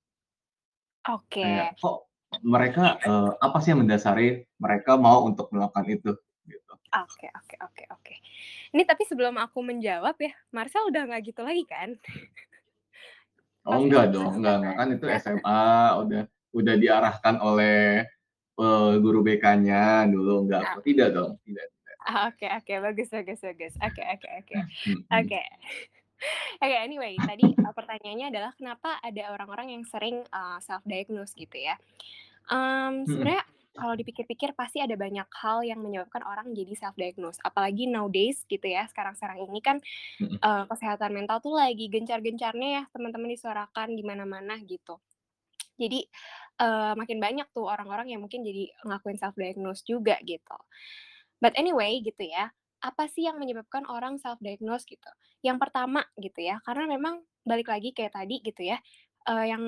[1.08, 1.40] Oke.
[1.40, 1.96] Kayak kok
[2.44, 6.12] mereka, eee, apa sih yang mendasari mereka mau untuk melakukan itu?
[6.44, 6.72] Gitu.
[6.90, 8.14] Oke oke oke oke.
[8.74, 11.94] Ini tapi sebelum aku menjawab ya, Marcel udah nggak gitu lagi kan?
[13.68, 14.88] Oh enggak dong, enggak enggak, kan?
[14.96, 15.60] itu SMA
[16.02, 16.22] udah
[16.58, 17.76] udah diarahkan oleh,
[18.60, 21.98] eee, guru BK-nya dulu, enggak Ah tidak dong, tidak tidak.
[22.08, 23.74] ah, oke oke, bagus bagus bagus.
[23.82, 24.58] Oke oke oke.
[24.86, 25.04] Mhm.
[25.20, 25.40] Oke.
[26.62, 31.56] Oke, anyway, tadi, eee, pertanyaannya adalah kenapa ada orang-orang yang sering, eee, self diagnose gitu
[31.56, 31.76] ya.
[33.06, 33.06] Mhm.
[33.08, 33.44] sebenarnya
[33.80, 38.66] kalau dipikir-pikir pasti ada banyak hal yang menyebabkan orang jadi self diagnose, apalagi nowadays gitu
[38.68, 39.78] ya, sekarang-sekarang ini kan,
[40.44, 45.00] eee, kesehatan mental tuh lagi gencar-gencarnya ya teman-teman disuarakan di mana-mana gitu.
[45.80, 46.04] Jadi,
[46.60, 50.56] eee, makin banyak tuh orang-orang yang mungkin jadi ngelakuin self diagnose juga gitu.
[51.40, 52.52] But anyway gitu ya,
[52.84, 55.08] apa sih yang menyebabkan orang self diagnose gitu?
[55.44, 58.78] Yang pertama gitu ya, karena memang balik lagi kayak tadi gitu ya,
[59.28, 59.64] eee, yang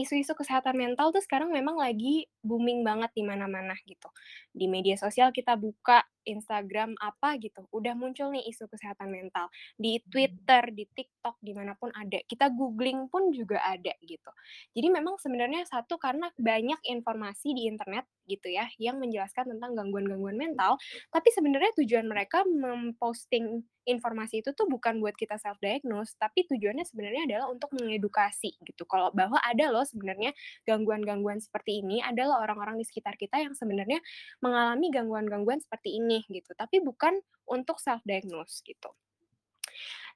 [0.00, 4.08] isu-isu kesehatan mental tuh sekarang memang lagi booming banget di mana-mana gitu.
[4.54, 9.52] Di media sosial kita buka Instagram apa gitu, udah muncul nih isu kesehatan mental.
[9.76, 12.16] Di Twitter, di TikTok, di mana pun ada.
[12.24, 14.32] Kita googling pun juga ada gitu.
[14.72, 20.36] Jadi memang sebenarnya satu karena banyak informasi di internet gitu ya, yang menjelaskan tentang gangguan-gangguan
[20.40, 20.80] mental,
[21.12, 26.88] tapi sebenarnya tujuan mereka memposting informasi itu tuh bukan buat kita self diagnose, tapi tujuannya
[26.88, 30.32] sebenarnya adalah untuk mengedukasi gitu, kalau bahwa ada loh sebenarnya
[30.68, 34.00] gangguan-gangguan seperti ini, ada loh orang-orang di sekitar kita yang sebenarnya
[34.40, 37.16] mengalami gangguan-gangguan seperti ini gitu, tapi bukan
[37.48, 38.90] untuk self diagnose gitu.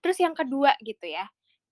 [0.00, 1.26] Terus yang kedua gitu ya,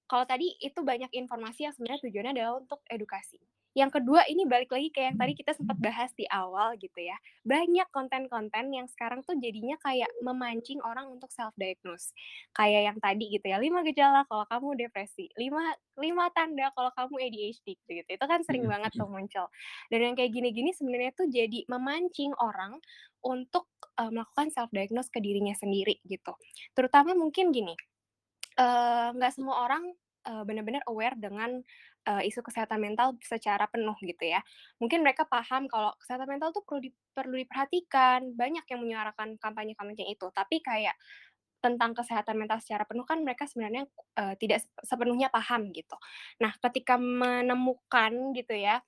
[0.06, 3.42] kalau tadi itu banyak informasi yang sebenarnya tujuannya adalah untuk edukasi.
[3.76, 7.12] Yang kedua ini balik lagi kayak yang tadi kita sempat bahas di awal gitu ya,
[7.44, 12.16] banyak konten-konten yang sekarang tuh jadinya kayak memancing orang untuk self diagnose.
[12.56, 17.14] Kayak yang tadi gitu ya, 5 gejala kalau kamu depresi, 5 5 tanda kalau kamu
[17.28, 19.46] ADHD gitu, itu kan sering Mhm banget tuh muncul.
[19.92, 22.80] Dan yang kayak gini-gini sebenarnya tuh jadi memancing orang
[23.20, 23.68] untuk,
[24.00, 26.32] eee, melakukan self diagnose ke dirinya sendiri gitu.
[26.72, 27.76] Terutama mungkin gini,
[29.16, 29.84] nggak semua orang,
[30.26, 31.62] eee, benar-benar aware dengan,
[32.08, 34.40] eee, isu kesehatan mental secara penuh gitu ya.
[34.82, 40.06] Mungkin mereka paham kalau kesehatan mental tuh perlu di perlu diperhatikan, banyak yang menyuarakan kampanye-kampanye
[40.14, 40.94] itu, tapi kayak
[41.64, 43.86] tentang kesehatan mental secara penuh kan mereka sebenarnya,
[44.20, 45.96] eee, tidak sep sepenuhnya paham gitu.
[46.42, 48.80] Nah, ketika menemukan gitu ya,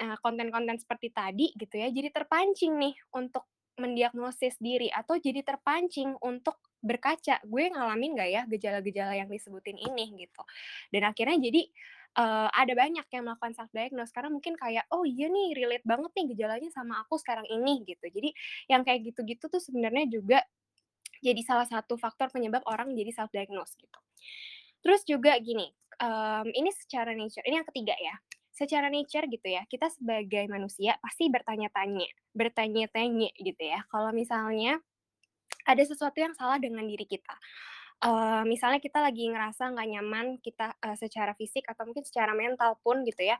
[0.00, 3.46] eee, konten-konten seperti tadi gitu ya, jadi terpancing nih untuk
[3.80, 10.14] mendiagnosis diri atau jadi terpancing untuk berkaca, "Gue ngalamin nggak ya gejala-gejala yang disebutin ini?"
[10.20, 10.42] Gitu.
[10.94, 11.62] Dan akhirnya jadi,
[12.18, 16.10] eee, ada banyak yang melakukan self diagnose karena mungkin kayak, "Oh iya nih relate banget
[16.18, 18.06] nih gejalanya sama aku sekarang ini," gitu.
[18.10, 18.30] Jadi
[18.72, 20.40] yang kayak gitu-gitu tuh sebenarnya juga
[21.24, 23.98] jadi salah satu faktor penyebab orang jadi self diagnose gitu.
[24.84, 25.68] Terus juga gini,
[26.00, 28.14] mmm, ini secara nature ini yang ketiga ya,
[28.54, 34.80] secara nature gitu ya, kita sebagai manusia pasti bertanya-tanya bertanya-tanya gitu ya, kalau misalnya
[35.68, 37.34] ada sesuatu yang salah dengan diri kita.
[38.00, 42.80] Eee, misalnya kita lagi ngerasa nggak nyaman, kita, eee, secara fisik atau mungkin secara mental
[42.80, 43.36] pun gitu ya,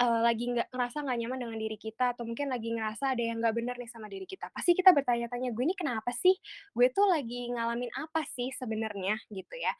[0.00, 3.38] eee, lagi nggak ngerasa nggak nyaman dengan diri kita atau mungkin lagi ngerasa ada yang
[3.42, 4.48] nggak bener nih sama diri kita.
[4.52, 6.34] Pasti kita bertanya-tanya, "Gue ini kenapa sih?
[6.76, 9.72] Gue tuh lagi ngalamin apa sih sebenarnya?" Gitu ya.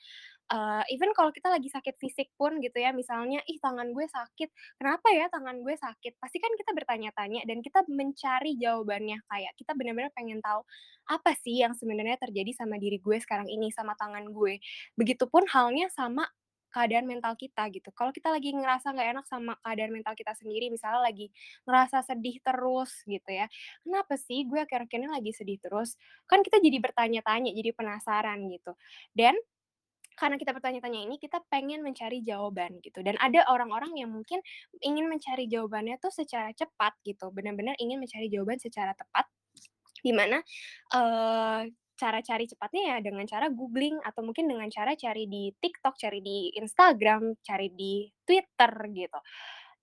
[0.47, 4.49] Eee, even kalau kita lagi sakit fisik pun gitu ya, misalnya, "Ih, tangan gue sakit,
[4.79, 9.75] kenapa ya tangan gue sakit?" Pasti kan kita bertanya-tanya dan kita mencari jawabannya, kayak kita
[9.75, 10.63] benar-benar pengen tahu,
[11.11, 14.59] apa sih yang sebenarnya terjadi sama diri gue sekarang ini, sama tangan gue.
[14.99, 16.27] Begitupun halnya sama
[16.77, 17.89] keadaan mental kita gitu.
[17.97, 21.33] Kalau kita lagi ngerasa nggak enak sama keadaan mental kita sendiri, misalnya lagi
[21.65, 23.49] ngerasa sedih terus gitu ya,
[23.89, 25.97] "Kenapa sih gue akhir-akhir ini lagi sedih terus?"
[26.29, 28.77] Kan kita jadi bertanya-tanya, jadi penasaran gitu.
[29.17, 29.35] Dan
[30.17, 34.41] karena kita bertanya-tanya ini, kita pengen mencari jawaban gitu, dan ada orang-orang yang mungkin
[34.81, 39.29] ingin mencari jawabannya tuh secara cepat gitu, benar-benar ingin mencari jawaban secara tepat,
[40.05, 40.41] di mana,
[40.95, 45.97] eee, cara cari cepatnya ya dengan cara googling atau mungkin dengan cara cari di TikTok,
[46.01, 49.19] cari di Instagram, cari di Twitter gitu.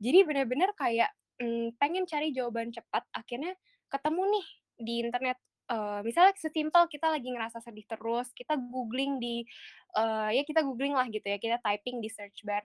[0.04, 3.54] Jadi benar-benar kayak, mmm, pengen cari jawaban cepat, akhirnya
[3.92, 4.48] ketemu nih
[4.84, 5.38] di internet,
[5.72, 9.46] eee, misalnya sesimpel kita lagi ngerasa sedih terus, kita googling di
[9.98, 12.64] eee, ya kita googling lah gitu ya, kita typing di search bar,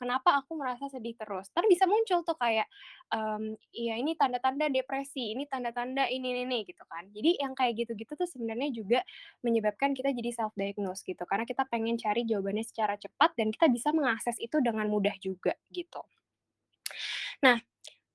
[0.00, 2.68] "Kenapa aku merasa sedih terus?" Entar bisa muncul tuh kayak,
[3.14, 7.08] mmm, iya ini tanda-tanda depresi, ini tanda-tanda ini ini ini, gitu kan.
[7.14, 9.00] Jadi yang kayak gitu-gitu tuh sebenarnya juga
[9.46, 13.66] menyebabkan kita jadi self diagnose gitu, karena kita pengen cari jawabannya secara cepat dan kita
[13.72, 16.02] bisa mengakses itu dengan mudah juga, gitu.
[17.44, 17.56] Nah,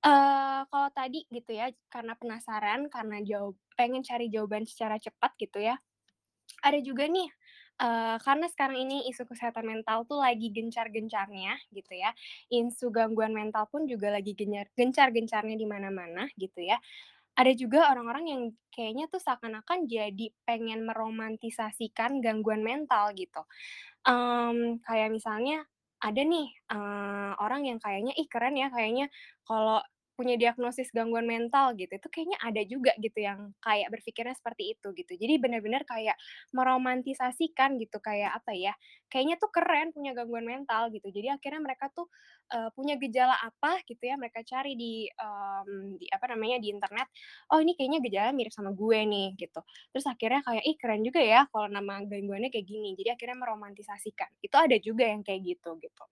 [0.05, 5.59] eee, kalau tadi gitu ya, karena penasaran, karena jawab pengen cari jawaban secara cepat gitu
[5.61, 5.75] ya,
[6.65, 7.29] ada juga nih,
[8.23, 12.11] karena sekarang ini isu kesehatan mental tuh lagi gencar-gencarnya gitu ya,
[12.51, 14.31] isu gangguan mental pun juga lagi
[14.77, 16.79] gencar-gencarnya di mana-mana gitu ya.
[17.35, 23.43] Ada juga orang-orang yang kayaknya tuh seakan-akan jadi pengen meromantisasikan gangguan mental gitu.
[24.07, 25.65] Mmm, kayak misalnya
[26.03, 29.09] ada nih, eee, orang yang kayaknya, "Ih, keren ya kayaknya
[29.47, 29.81] kalau
[30.17, 31.91] punya diagnosis gangguan mental," gitu.
[31.99, 35.13] Itu kayaknya ada juga gitu yang kayak berpikirnya seperti itu gitu.
[35.19, 36.15] Jadi benar-benar kayak
[36.55, 38.73] meromantisasikan gitu, kayak apa ya,
[39.11, 41.07] kayaknya tuh keren punya gangguan mental gitu.
[41.13, 42.07] Jadi akhirnya mereka tuh,
[42.53, 47.07] eee, punya gejala apa gitu ya, mereka cari di, mmm, di apa namanya, di internet,
[47.51, 49.61] "Oh, ini kayaknya gejalanya mirip sama gue nih," gitu.
[49.93, 54.29] Terus akhirnya kayak, "Ih, keren juga ya kalau nama gangguannya kayak gini." Jadi akhirnya meromantisasikan.
[54.41, 56.05] Itu ada juga yang kayak gitu, gitu.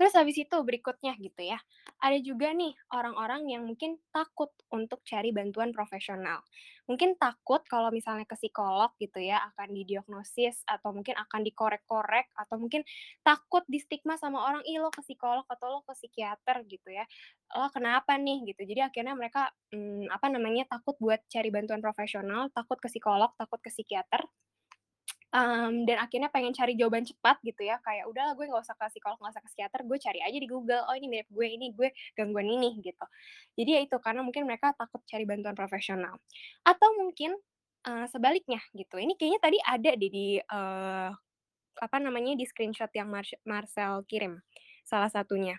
[0.00, 1.58] Terus habis itu berikutnya gitu ya,
[2.00, 6.42] ada juga nih orang-orang yang mungkin takut untuk cari bantuan profesional.
[6.90, 12.56] Mungkin takut kalau misalnya ke psikolog gitu ya, akan didiagnosis atau mungkin akan dikorek-korek, atau
[12.58, 12.82] mungkin
[13.22, 17.04] takut di-stigma sama orang, "Ih, lo ke psikolog atau lo ke psikiater," gitu ya,
[17.56, 18.62] "Lo kenapa nih?" Gitu.
[18.74, 23.58] Jadi akhirnya mereka, mmm, apa namanya, takut buat cari bantuan profesional, takut ke psikolog, takut
[23.62, 24.22] ke psikiater,
[25.34, 28.84] mmm, dan akhirnya pengen cari jawaban cepat gitu ya, kayak, "Udahlah gue nggak usah ke
[28.94, 31.66] psikolog, nggak usah ke psikiater, gue cari aja di Google, oh ini mirip gue, ini
[31.74, 31.88] gue
[32.18, 33.06] gangguan ini," gitu.
[33.58, 36.18] Jadi ya itu, karena mungkin mereka takut cari bantuan profesional.
[36.66, 37.34] Atau mungkin,
[37.86, 41.08] eee, sebaliknya gitu, ini kayaknya tadi ada deh di, eee,
[41.82, 44.40] apa namanya, di screenshot yang Marsy Marcel kirim,
[44.86, 45.56] salah satunya.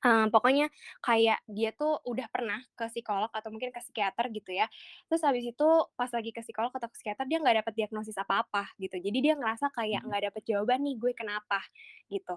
[0.00, 0.72] Eee, pokoknya
[1.04, 4.64] kayak dia tuh udah pernah ke psikolog atau mungkin ke psikiater gitu ya,
[5.12, 8.64] terus habis itu pas lagi ke psikolog atau ke psikiater dia nggak dapet diagnosis apa-apa
[8.80, 8.96] gitu.
[8.96, 10.08] Jadi dia ngerasa kayak Mhm.
[10.08, 11.60] nggak dapet jawaban nih, "Gue kenapa?"
[12.08, 12.32] Gitu.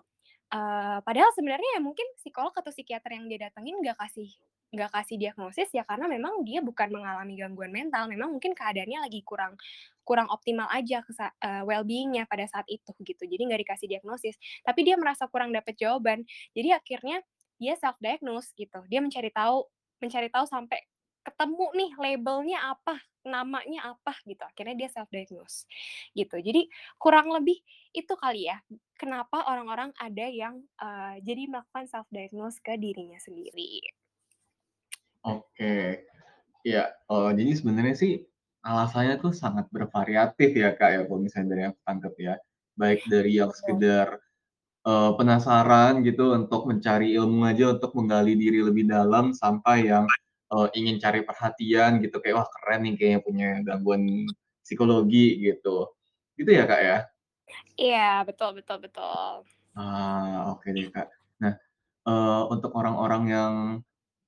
[0.52, 4.28] Eee, padahal sebenarnya ya mungkin psikolog atau psikiater yang dia datengin nggak kasih
[4.74, 9.22] nggak kasih diagnosis ya karena memang dia bukan mengalami gangguan mental, memang mungkin keadaannya lagi
[9.22, 9.54] kurang
[10.04, 13.24] kurang optimal aja kesa eee, well-being-nya pada saat itu gitu.
[13.24, 16.26] Jadi nggak dikasih diagnosis, tapi dia merasa kurang dapet jawaban.
[16.58, 17.22] Jadi akhirnya
[17.64, 18.84] dia self diagnose gitu.
[18.92, 19.64] Dia mencari tahu
[20.04, 20.80] mencari tahu sampai
[21.24, 25.64] ketemu nih labelnya apa, namanya apa gitu, akhirnya dia self diagnose,
[26.20, 26.36] gitu.
[26.44, 26.68] Jadi
[27.00, 27.64] kurang lebih
[27.96, 28.60] itu kali ya,
[29.00, 33.80] kenapa orang-orang ada yang, eee, jadi melakukan self diagnose ke dirinya sendiri.
[35.24, 36.04] Oke.
[36.68, 38.14] Iya, eee, jadi sebenarnya sih
[38.64, 42.36] alasannya tuh sangat bervariatif ya, Kak, ya, kalau misalnya dari yang aku tangkep ya.
[42.80, 44.10] Baik dari yang sekedar,
[44.88, 50.06] eee, penasaran gitu untuk mencari ilmu aja untuk menggali diri lebih dalam, sampai yang,
[50.54, 54.04] eee, ingin cari perhatian gitu, kayak, "Wah, keren nih kayaknya punya gangguan
[54.66, 55.92] psikologi," gitu.
[56.40, 56.98] Gitu ya, Kak, ya?
[57.82, 59.46] Iya, betul betul betul.
[59.76, 61.10] Ah, oke deh, Kak.
[61.42, 61.54] Nah,
[62.10, 63.54] eee, untuk orang-orang yang,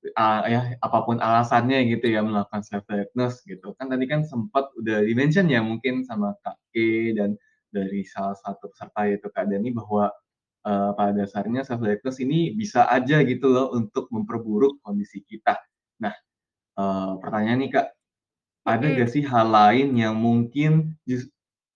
[0.05, 4.65] eee, ya apa pun alasannya gitu ya melakukan self diagnose gitu, kan tadi kan sempet
[4.79, 6.75] udah di-mention ya mungkin sama Kak K
[7.19, 7.37] dan
[7.73, 10.09] dari salah satu peserta yaitu Kak Dani bahwa,
[10.65, 15.55] eee, pada dasarnya self diagnose ini bisa aja gitu loh untuk memperburuk kondisi kita.
[16.03, 16.13] Nah,
[16.79, 17.87] eee, pertanyaan nih, Kak,
[18.67, 20.97] ada nggak sih hal lain yang mungkin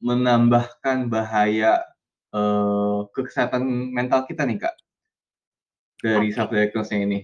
[0.03, 1.83] menambahkan bahaya,
[3.15, 3.63] ke kesehatan
[3.95, 4.75] mental kita nih, Kak?
[6.03, 6.35] Dari Oke.
[6.35, 7.19] self diagnose-nya ini.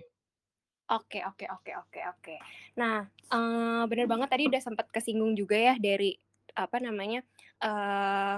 [0.89, 2.36] Oke oke oke oke oke.
[2.78, 6.13] Nah, eee, bener banget tadi udah sempet kesinggung juga ya dari,
[6.54, 7.25] apa namanya,
[7.58, 8.36] eee,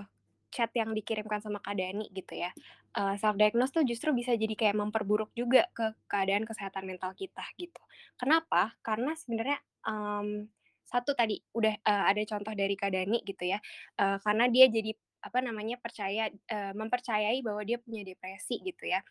[0.53, 2.51] chat yang dikirimkan sama Kak Dani gitu ya.
[2.97, 7.43] Eee, self diagnose tuh justru bisa jadi kayak memperburuk juga ke keadaan kesehatan mental kita
[7.59, 7.81] gitu.
[8.19, 8.73] Kenapa?
[8.85, 10.47] Karena sebenarnya, mmm,
[10.87, 13.59] satu tadi udah, eee, ada contoh dari Kak Dani gitu ya,
[13.99, 14.91] eee, karena dia jadi,
[15.23, 19.01] apa namanya, percaya eee, mempercayai bahwa dia punya depresi gitu ya.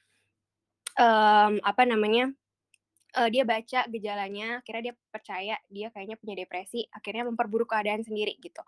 [0.97, 2.33] Mmm, apa namanya,
[3.19, 8.37] eee, dia baca gejalanya, akhirnya dia percaya dia kayaknya punya depresi, akhirnya memperburuk keadaan sendiri
[8.43, 8.63] gitu.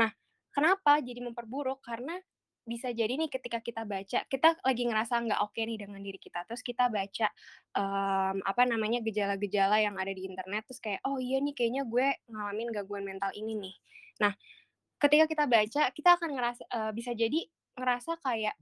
[0.00, 0.10] Nah,
[0.54, 1.82] kenapa jadi memperburuk?
[1.84, 2.16] Karena
[2.64, 6.46] bisa jadi nih ketika kita baca, kita lagi ngerasa nggak oke nih dengan diri kita,
[6.48, 7.28] terus kita baca,
[7.76, 12.06] mmm, apa namanya, gejala-gejala yang ada di internet, terus kayak, "Oh iya nih kayaknya gue
[12.32, 13.74] ngalamin gangguan mental ini nih."
[14.24, 14.32] Nah,
[15.02, 17.40] ketika kita baca, kita akan ngerasa eee, bisa jadi
[17.78, 18.56] ngerasa kayak,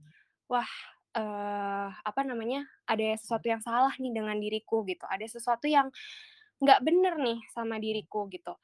[0.51, 0.69] "Wah,
[1.17, 5.89] eee, apa namanya, ada sesuatu yang salah nih dengan diriku," gitu, "ada sesuatu yang
[6.63, 8.55] nggak bener nih sama diriku," gitu.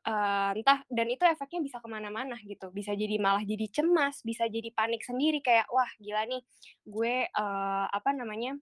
[0.00, 4.48] Eee, entah dan itu efeknya bisa ke mana-mana gitu, bisa jadi malah jadi cemas, bisa
[4.48, 6.40] jadi panik sendiri kayak, "Wah gila nih,
[6.88, 8.56] gue, eee, apa namanya,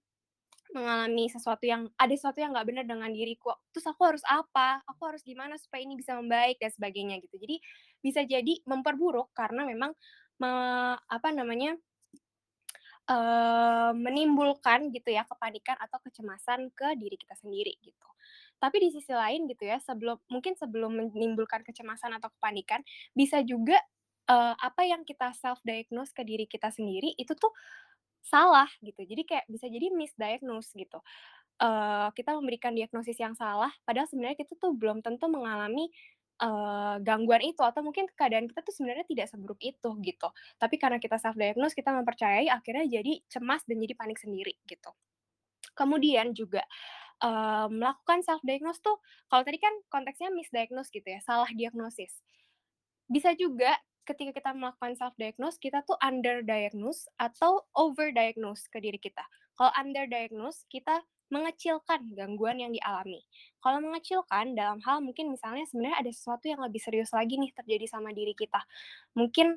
[0.75, 4.83] mengalami sesuatu yang ada sesuatu yang nggak bener dengan diriku, terus aku harus apa?
[4.90, 7.37] Aku harus gimana supaya ini bisa membaik?" Dan sebagainya gitu.
[7.40, 7.57] Jadi,
[8.05, 9.93] bisa jadi memperburuk karena memang
[10.43, 10.51] me
[10.99, 11.77] apa namanya,
[13.11, 18.09] eee, menimbulkan gitu ya kepanikan atau kecemasan ke diri kita sendiri gitu.
[18.61, 22.85] Tapi di sisi lain gitu ya, sebelum mungkin sebelum menimbulkan kecemasan atau kepanikan,
[23.16, 23.81] bisa juga,
[24.31, 27.53] eee, apa yang kita self diagnose ke diri kita sendiri itu tuh
[28.23, 29.01] salah gitu.
[29.05, 31.01] Jadi kayak bisa jadi misdiagnose gitu.
[31.62, 35.88] Eee, kita memberikan diagnosis yang salah, padahal sebenarnya kita tuh belum tentu mengalami,
[36.42, 40.29] eee, gangguan itu atau mungkin keadaan kita tuh sebenarnya tidak seburuk itu gitu.
[40.61, 44.90] Tapi karena kita self diagnose, kita mempercayai akhirnya jadi cemas dan jadi panik sendiri gitu.
[45.77, 46.62] Kemudian juga,
[47.68, 48.96] melakukan self diagnose tuh
[49.28, 52.20] kalau tadi kan konteksnya misdiagnose gitu ya, salah diagnosis.
[53.11, 53.76] Bisa juga
[54.09, 59.22] ketika kita melakukan self diagnose, kita tuh under diagnose atau over diagnose ke diri kita.
[59.54, 63.22] Kalau under diagnose, kita mengecilkan gangguan yang dialami.
[63.62, 67.87] Kalau mengecilkan dalam hal mungkin misalnya sebenarnya ada sesuatu yang lebih serius lagi nih terjadi
[67.87, 68.59] sama diri kita.
[69.14, 69.54] Mungkin,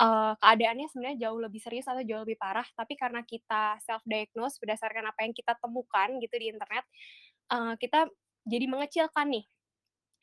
[0.00, 4.56] eee, keadaannya sebenarnya jauh lebih serius atau jauh lebih parah, tapi karena kita self diagnose
[4.62, 6.84] berdasarkan apa yang kita temukan gitu di internet,
[7.52, 8.08] eee, kita
[8.48, 9.44] jadi mengecilkan nih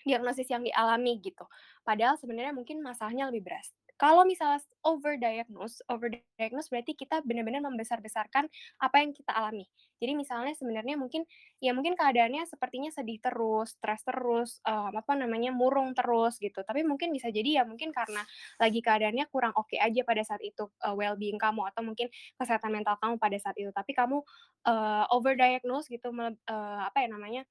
[0.07, 1.45] diagnosis yang dialami gitu.
[1.87, 3.67] Padahal sebenarnya mungkin masalahnya lebih berat.
[3.99, 6.07] Kalau misalnya over diagnose over
[6.39, 8.47] diagnose berarti kita benar-benar membesar-besarkan
[8.79, 9.67] apa yang kita alami.
[9.99, 11.27] Jadi misalnya sebenarnya mungkin,
[11.59, 16.63] ya mungkin keadaannya sepertinya sedih terus, stres terus, eee, apa namanya, murung terus gitu.
[16.63, 18.23] Tapi mungkin bisa jadi ya mungkin karena
[18.63, 22.07] lagi keadaannya kurang oke aja pada saat itu, eee, well-being kamu atau mungkin
[22.39, 23.67] kesehatan mental kamu pada saat itu.
[23.75, 24.23] Tapi kamu,
[24.63, 27.41] eee, over diagnose gitu, eee, apa ya namanya,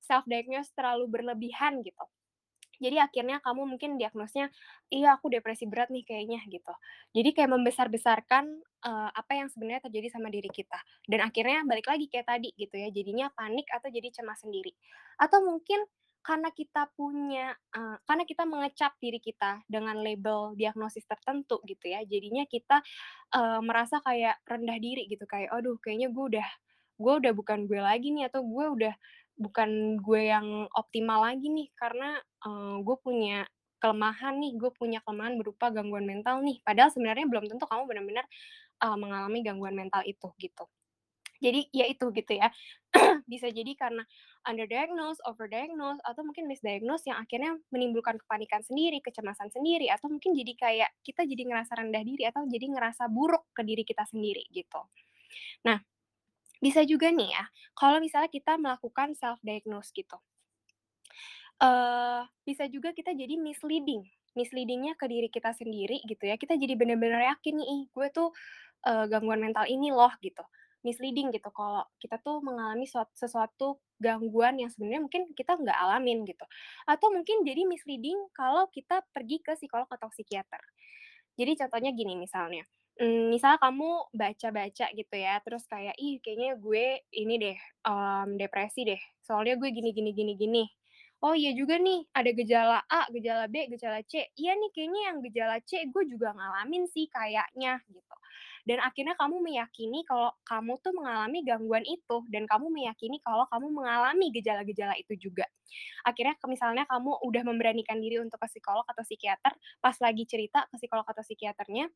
[0.00, 2.04] self diagnose terlalu berlebihan gitu.
[2.82, 4.48] Jadi akhirnya kamu mungkin diagnosnya,
[4.90, 6.72] "Iya aku depresi berat nih kayaknya," gitu.
[7.16, 8.44] Jadi kayak membesar-besarkan,
[8.86, 10.78] eee, apa yang sebenarnya terjadi sama diri kita.
[11.06, 14.72] Dan akhirnya balik lagi kayak tadi gitu ya, jadinya panik atau jadi cemas sendiri.
[15.20, 15.82] Atau mungkin
[16.22, 22.04] karena kita punya, eee, karena kita mengecap diri kita dengan label diagnosis tertentu gitu ya,
[22.04, 22.82] jadinya kita,
[23.34, 26.48] eee, merasa kayak rendah diri gitu, kayak, "Aduh kayaknya gue udah
[26.98, 28.94] gue udah bukan gue lagi nih," atau, "Gue udah
[29.40, 33.46] bukan gue yang optimal lagi nih karena, eee, gue punya
[33.82, 38.26] kelemahan nih, gue punya kelemahan berupa gangguan mental nih." Padahal sebenarnya belum tentu kamu benar-benar,
[38.84, 40.66] eee, mengalami gangguan mental itu gitu.
[41.38, 42.50] Jadi ya itu gitu ya,
[43.30, 44.02] bisa jadi karena
[44.50, 50.10] under diagnose, over diagnose, atau mungkin misdiagnose yang akhirnya menimbulkan kepanikan sendiri, kecemasan sendiri, atau
[50.10, 54.02] mungkin jadi kayak kita jadi ngerasa rendah diri atau jadi ngerasa buruk ke diri kita
[54.10, 54.82] sendiri gitu.
[55.66, 55.78] Nah,
[56.64, 57.44] bisa juga nih ya,
[57.78, 60.18] kalau misalnya kita melakukan self diagnose gitu.
[61.58, 64.06] Eee, bisa juga kita jadi misleading.
[64.38, 68.30] Misleading-nya ke diri kita sendiri gitu ya, kita jadi bener-bener yakin nih, "Ih, gue tuh,
[68.86, 70.42] eee, gangguan mental ini loh," gitu.
[70.86, 76.22] Misleading gitu kalau kita tuh mengalami suat sesuatu gangguan yang sebenarnya mungkin kita nggak alamin
[76.26, 76.46] gitu.
[76.86, 80.62] Atau mungkin jadi misleading kalau kita pergi ke psikolog atau psikiater.
[81.38, 82.64] Jadi contohnya gini misalnya,
[82.98, 88.82] Mmm, misal kamu baca-baca gitu ya, terus kayak, "Ih, kayaknya gue ini deh, mmm, depresi
[88.90, 90.64] deh, soalnya gue gini gini gini gini.
[91.22, 94.22] Oh, iya juga nih, ada gejala A, gejala B, gejala C.
[94.38, 98.14] Iya nih, kayaknya yang gejala C gue juga ngalamin sih kayaknya," gitu.
[98.66, 103.66] Dan akhirnya kamu meyakini kalau kamu tuh mengalami gangguan itu, dan kamu meyakini kalau kamu
[103.78, 105.46] mengalami gejala-gejala itu juga.
[106.06, 110.76] Akhirnya misalnya kamu udah memberanikan diri untuk ke psikolog atau psikiater, pas lagi cerita ke
[110.82, 111.86] psikolog atau psikiaternya,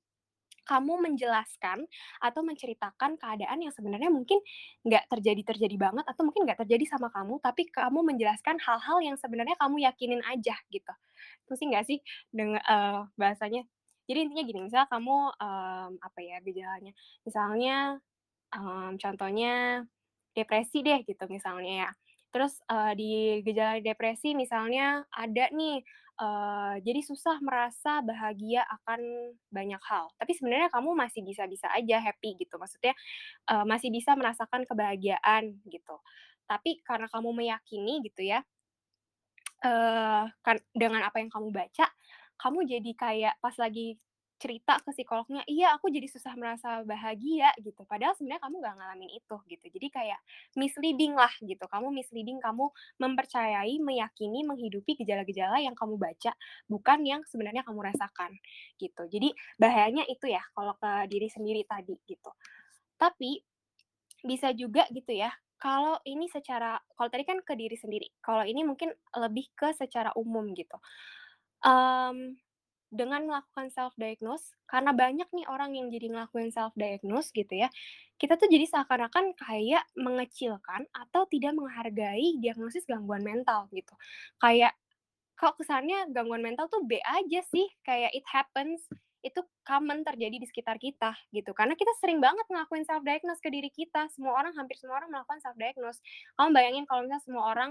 [0.67, 1.85] kamu menjelaskan
[2.23, 4.39] atau menceritakan keadaan yang sebenarnya mungkin
[4.87, 9.57] nggak terjadi-terjadi banget atau mungkin nggak terjadi sama kamu, tapi kamu menjelaskan hal-hal yang sebenarnya
[9.61, 10.93] kamu yakinin aja gitu.
[11.49, 11.99] Pusing nggak sih
[12.35, 13.63] denge eee, bahasanya?
[14.11, 16.93] Jadi intinya gini, misalnya kamu, mmm, apa ya gejalanya,
[17.27, 17.77] misalnya
[18.53, 19.85] Mmm, contohnya
[20.37, 21.91] depresi deh gitu misalnya ya.
[22.33, 23.11] Terus, eee, di
[23.45, 25.85] gejala depresi misalnya ada nih,
[26.85, 29.01] jadi susah merasa bahagia akan
[29.51, 32.95] banyak hal, tapi sebenarnya kamu masih bisa-bisa aja happy gitu, maksudnya,
[33.51, 35.97] eee, masih bisa merasakan kebahagiaan gitu.
[36.51, 38.43] Tapi karena kamu meyakini gitu ya,
[39.63, 41.87] Eee, kan dengan apa yang kamu baca,
[42.39, 43.95] kamu jadi kayak pas lagi
[44.43, 47.87] cerita ke psikolognya, "Iya, aku jadi susah merasa bahagia," gitu.
[47.87, 49.67] Padahal sebenarnya kamu nggak ngalamin itu, gitu.
[49.79, 50.21] Jadi kayak
[50.59, 51.65] misleading lah, gitu.
[51.71, 52.67] Kamu misleading, kamu
[52.99, 56.35] mempercayai, meyakini, menghidupi gejala-gejala yang kamu baca,
[56.67, 58.35] bukan yang sebenarnya kamu rasakan,
[58.83, 59.03] gitu.
[59.07, 59.31] Jadi
[59.63, 62.31] bahayanya itu ya, kalau ke diri sendiri tadi, gitu.
[63.01, 63.41] Tapi
[64.27, 68.63] bisa juga gitu ya, kalau ini secara kalau tadi kan ke diri sendiri, kalau ini
[68.67, 70.75] mungkin lebih ke secara umum gitu.
[71.65, 72.37] Mmm,
[72.93, 77.73] dengan melakukan self diagnose, karena banyak nih orang yang jadi ngelakuin self diagnose gitu ya,
[78.21, 83.97] kita tuh jadi seakan-akan kayak mengecilkan atau tidak menghargai diagnosis gangguan mental gitu.
[84.37, 84.77] Kayak
[85.41, 88.85] kok kesannya gangguan mental tuh B aja sih, kayak it happens,
[89.25, 91.51] itu common terjadi di sekitar kita, gitu.
[91.57, 95.11] Karena kita sering banget ngelakuin self diagnose ke diri kita, semua orang hampir semua orang
[95.11, 95.99] melakukan self diagnose.
[96.37, 97.71] Kamu bayangin kalau misalnya semua orang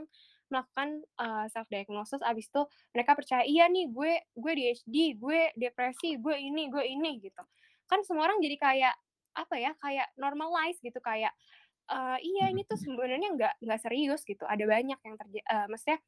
[0.52, 2.62] melakukan, eee, self diagnosis abis itu
[2.96, 7.42] mereka percaya, "Iya nih gue gue ADHD, gue depresi, gue ini gue ini," gitu.
[7.90, 8.96] Kan semua orang jadi kayak,
[9.38, 11.32] apa ya, kayak normalize gitu, kayak,
[11.92, 14.44] eee, "Iya ini tuh sebenarnya nggak nggak serius," gitu.
[14.48, 16.00] Ada banyak yang terja eee, maksudnya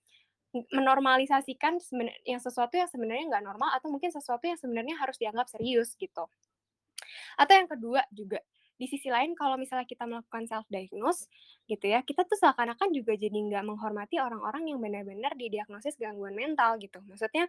[0.54, 1.82] Menormalisasikan
[2.30, 6.30] yang sesuatu yang sebenarnya nggak normal atau mungkin sesuatu yang sebenarnya harus dianggap serius gitu.
[7.38, 8.39] Atau yang kedua juga,
[8.84, 11.31] di sisi lain kalau misalnya kita melakukan self diagnose
[11.71, 16.75] gitu ya, kita tuh seakan-akan juga jadi nggak menghormati orang-orang yang benar-benar didiagnosis gangguan mental
[16.84, 16.99] gitu.
[17.07, 17.47] Maksudnya,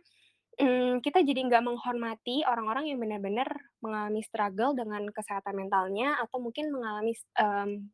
[0.62, 3.49] mmm, kita jadi nggak menghormati orang-orang yang benar-benar
[3.85, 7.12] mengalami struggle dengan kesehatan mentalnya atau mungkin mengalami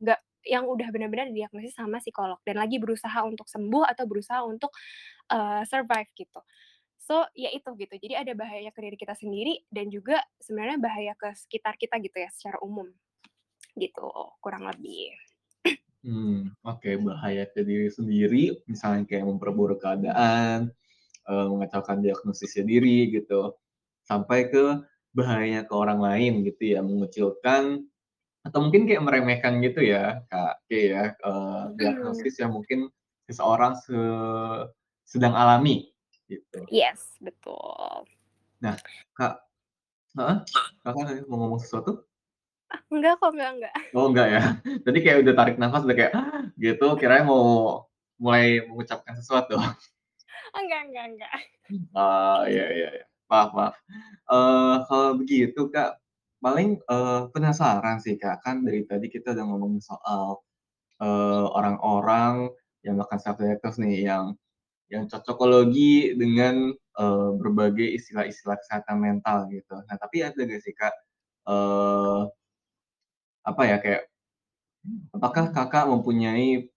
[0.02, 4.72] nggak yang udah benar-benar didiagnosis sama psikolog dan lagi berusaha untuk sembuh atau berusaha untuk,
[5.32, 6.40] eee, survive gitu.
[7.00, 7.94] So, ya itu gitu.
[7.98, 12.16] Jadi ada bahaya ke diri kita sendiri dan juga sebenarnya bahaya ke sekitar kita gitu
[12.20, 12.88] ya secara umum,
[13.82, 14.06] gitu
[14.44, 15.16] kurang lebih.
[16.00, 20.72] Mmm, oke bahaya ke diri sendiri, misalnya kayak memperburuk keadaan,
[21.28, 23.56] eee, mengacaukan diagnosisnya diri gitu,
[24.08, 24.80] sampai ke
[25.16, 27.84] bahaya ke orang lain gitu ya, mengucilkan
[28.46, 31.04] atau mungkin kayak meremehkan gitu ya, Kak, oke ya,
[31.64, 32.88] Mhm, diagnosis yang mungkin
[33.28, 33.96] seseorang se
[35.04, 35.92] sedang alami
[36.30, 36.64] gitu.
[36.70, 38.06] yes, betul.
[38.64, 38.76] Nah,
[39.16, 39.34] Kak
[40.18, 40.38] heeh,
[40.84, 42.09] Kakak mau ngomong sesuatu?
[42.70, 43.74] Ah, enggak kok, enggak enggak.
[43.90, 44.40] Oh enggak ya?
[44.86, 46.12] Tadi kayak udah tarik nafas udah kayak
[46.62, 47.42] gitu, kirain mau
[48.22, 49.58] mulai mengucapkan sesuatu.
[50.58, 51.32] Enggak enggak enggak.
[51.94, 53.04] Oh, iya iya iya.
[53.30, 53.74] Maaf maaf.
[54.30, 55.98] Eee, kalau begitu Kak,
[56.44, 60.42] paling, eee, penasaran sih Kak, kan dari tadi kita udah ngomongin soal,
[61.02, 62.50] eee, orang-orang
[62.86, 63.38] yang melakukan self
[63.80, 64.34] nih, yang
[64.92, 69.76] yang cocokologi dengan, eee, berbagai istilah-istilah kesehatan mental gitu.
[69.88, 70.94] Nah, tapi ada nggak sih Kak,
[71.50, 72.20] eee,
[73.46, 74.02] apa ya, kayak
[75.16, 76.70] apakah Kakak mempunyai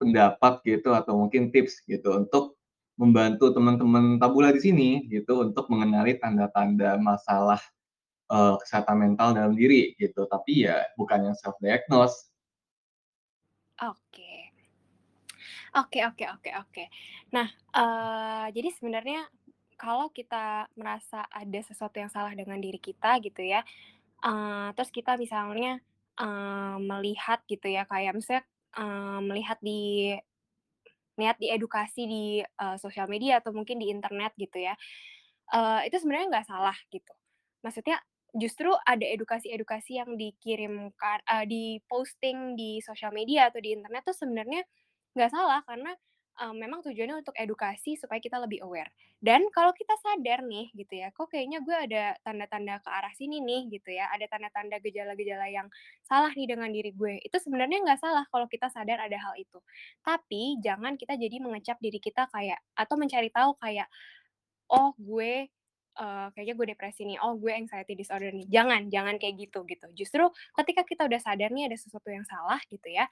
[0.00, 2.56] pendapat gitu atau mungkin tips gitu untuk
[3.00, 7.60] membantu teman-teman tabula di sini gitu untuk mengenali tanda-tanda masalah,
[8.32, 12.24] eee, kesehatan mental dalam diri gitu, tapi ya bukan yang self diagnose.
[13.78, 14.50] Oke.
[15.78, 16.84] Oke oke oke oke.
[17.34, 19.20] Nah, eee, jadi sebenarnya
[19.78, 23.62] kalau kita merasa ada sesuatu yang salah dengan diri kita gitu ya,
[24.24, 25.80] eee, terus kita misalnya,
[26.18, 28.44] eee, melihat gitu ya, kayak misalnya,
[28.78, 29.80] eee, melihat di
[31.20, 34.72] Niat diedukasi di, eee, sosial media atau mungkin di internet gitu ya,
[35.52, 37.12] eee, itu sebenarnya nggak salah gitu.
[37.64, 37.98] Maksudnya
[38.38, 44.62] justru ada edukasi-edukasi yang dikirimkan eee, di-posting di sosial media atau di internet tuh sebenarnya
[45.18, 45.92] nggak salah karena,
[46.40, 48.88] eee, memang tujuannya untuk edukasi supaya kita lebih aware.
[49.20, 53.44] Dan kalau kita sadar nih gitu ya, kok kayaknya gue ada tanda-tanda ke arah sini
[53.44, 55.68] nih gitu ya, ada tanda-tanda gejala-gejala yang
[56.08, 59.60] salah nih dengan diri gue, itu sebenarnya nggak salah kalau kita sadar ada hal itu.
[60.04, 63.88] Tapi jangan kita jadi mengecap diri kita kayak atau mencari tahu kayak,
[64.70, 65.46] "Oh gue,
[66.00, 69.86] eee, kayaknya gue depresi nih, oh gue anxiety disorder nih." Jangan jangan kayak gitu, gitu.
[69.98, 70.24] Justru
[70.58, 73.06] ketika kita udah sadar nih ada sesuatu yang salah gitu ya,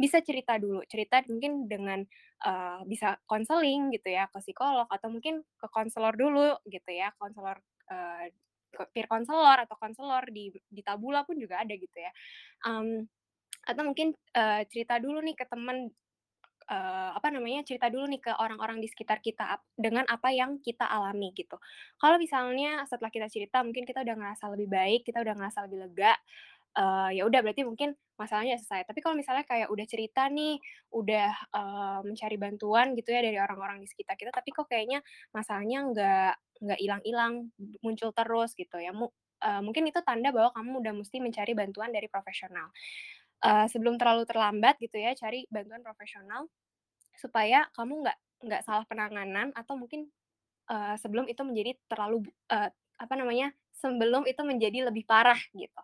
[0.00, 2.00] bisa cerita dulu, cerita mungkin dengan,
[2.48, 7.60] eee, bisa konseling gitu ya, ke psikolog atau mungkin ke konselor dulu gitu ya, konselor,
[8.70, 12.12] ke peer konselor atau konselor di di Tabula pun juga ada gitu ya.
[12.68, 13.06] Mmm,
[13.70, 15.90] atau mungkin, eee, cerita dulu nih ke temen,
[16.70, 20.86] eee, apa namanya, cerita dulu nih ke orang-orang di sekitar kita dengan apa yang kita
[20.88, 21.56] alami gitu.
[22.00, 25.78] Kalau misalnya setelah kita cerita mungkin kita udah ngerasa lebih baik, kita udah ngerasa lebih
[25.90, 26.14] lega,
[26.78, 28.84] eee, ya udah berarti mungkin masalahnya selesai.
[28.88, 30.60] Tapi kalau misalnya kayak udah cerita nih,
[30.94, 35.00] udah, eee, mencari bantuan gitu ya dari orang-orang di sekitar kita, tapi kok kayaknya
[35.34, 37.34] masalahnya nggak nggak hilang-hilang,
[37.84, 39.08] muncul terus gitu ya, mu
[39.42, 42.68] eee, mungkin itu tanda bahwa kamu udah musti mencari bantuan dari profesional.
[43.44, 46.48] Eee, sebelum terlalu terlambat gitu ya, cari bantuan profesional
[47.18, 48.18] supaya kamu nggak
[48.48, 50.08] nggak salah penanganan atau mungkin,
[50.70, 55.80] eee, sebelum itu menjadi terlalu eee, apa namanya, sebelum itu menjadi lebih parah gitu.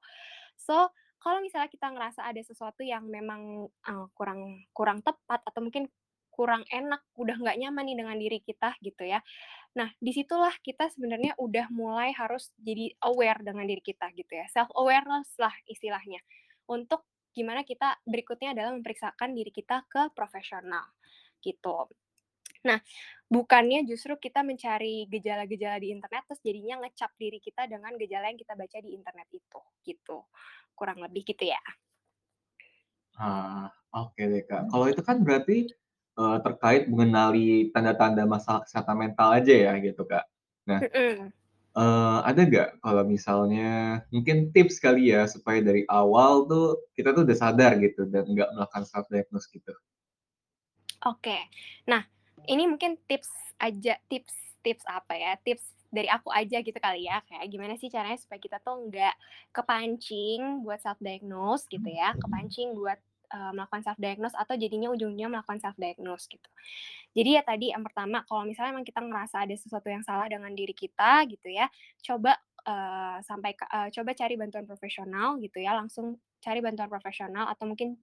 [0.59, 0.91] So,
[1.23, 5.89] kalau misalnya kita ngerasa ada sesuatu yang memang, eee, kurang kurang tepat atau mungkin
[6.33, 9.25] kurang enak, udah nggak nyaman nih dengan diri kita gitu ya.
[9.77, 14.47] Nah, di situlah kita sebenarnya udah mulai harus jadi aware dengan diri kita gitu ya,
[14.53, 16.21] self awareness lah istilahnya.
[16.69, 17.05] Untuk
[17.37, 20.89] gimana kita berikutnya adalah memeriksakan diri kita ke profesional,
[21.45, 21.89] gitu.
[22.69, 22.81] Nah,
[23.31, 28.39] bukannya justru kita mencari gejala-gejala di internet, terus jadinya ngecap diri kita dengan gejala yang
[28.41, 30.19] kita baca di internet itu, gitu.
[30.79, 31.61] Kurang lebih gitu ya.
[33.17, 34.63] Ah, oke deh, Kak.
[34.71, 35.59] Kalau itu kan berarti,
[36.21, 40.25] eee, terkait mengenali tanda-tanda masalah kesehatan mental aja ya gitu, Kak.
[40.69, 40.83] Nah,
[41.79, 46.67] eee, ada nggak kalau misalnya mungkin tips kali ya supaya dari awal tuh
[46.97, 49.75] kita tuh udah sadar gitu dan nggak melakukan self diagnose gitu?
[51.07, 51.37] Oke.
[51.91, 52.03] Nah,
[52.51, 53.31] ini mungkin tips
[53.61, 54.35] aja tips
[54.65, 58.41] tips apa ya, tips dari aku aja gitu kali ya, kayak gimana sih caranya supaya
[58.43, 59.15] kita tuh nggak
[59.55, 62.99] kepancing buat self diagnose gitu ya, kepancing buat,
[63.33, 66.49] eee, melakukan self diagnose atau jadinya ujung-ujungnya melakukan self diagnose gitu.
[67.17, 70.53] Jadi ya tadi yang pertama, kalau misalnya emang kita ngerasa ada sesuatu yang salah dengan
[70.53, 71.67] diri kita gitu ya,
[72.05, 72.37] coba,
[72.67, 77.97] eee, sampai eee, coba cari bantuan profesional gitu ya, langsung cari bantuan profesional atau mungkin,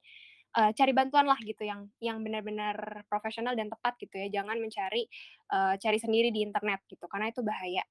[0.57, 5.05] eee, cari bantuan lah gitu yang yang benar-benar profesional dan tepat gitu ya, jangan mencari,
[5.53, 7.83] eee, cari sendiri di internet gitu, karena itu bahaya.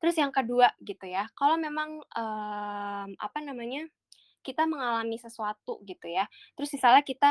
[0.00, 3.86] Terus yang kedua gitu ya, kalau memang, mmm, apa namanya,
[4.46, 6.26] kita mengalami sesuatu gitu ya,
[6.58, 7.30] terus misalnya kita,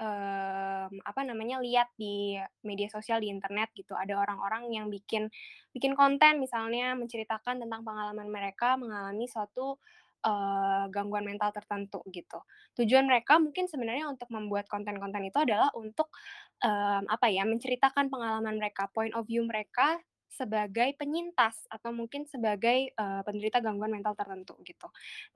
[0.00, 2.36] mmm, apa namanya, lihat di
[2.66, 5.28] media sosial, di internet gitu, ada orang-orang yang bikin
[5.76, 9.78] bikin konten misalnya menceritakan tentang pengalaman mereka mengalami suatu,
[10.24, 12.40] eee, gangguan mental tertentu gitu.
[12.80, 16.10] Tujuan mereka mungkin sebenarnya untuk membuat konten-konten itu adalah untuk,
[16.62, 19.98] mmm, apa ya, menceritakan pengalaman mereka, point of view mereka
[20.28, 24.86] sebagai penyintas atau mungkin sebagai, eee, penderita gangguan mental tertentu gitu.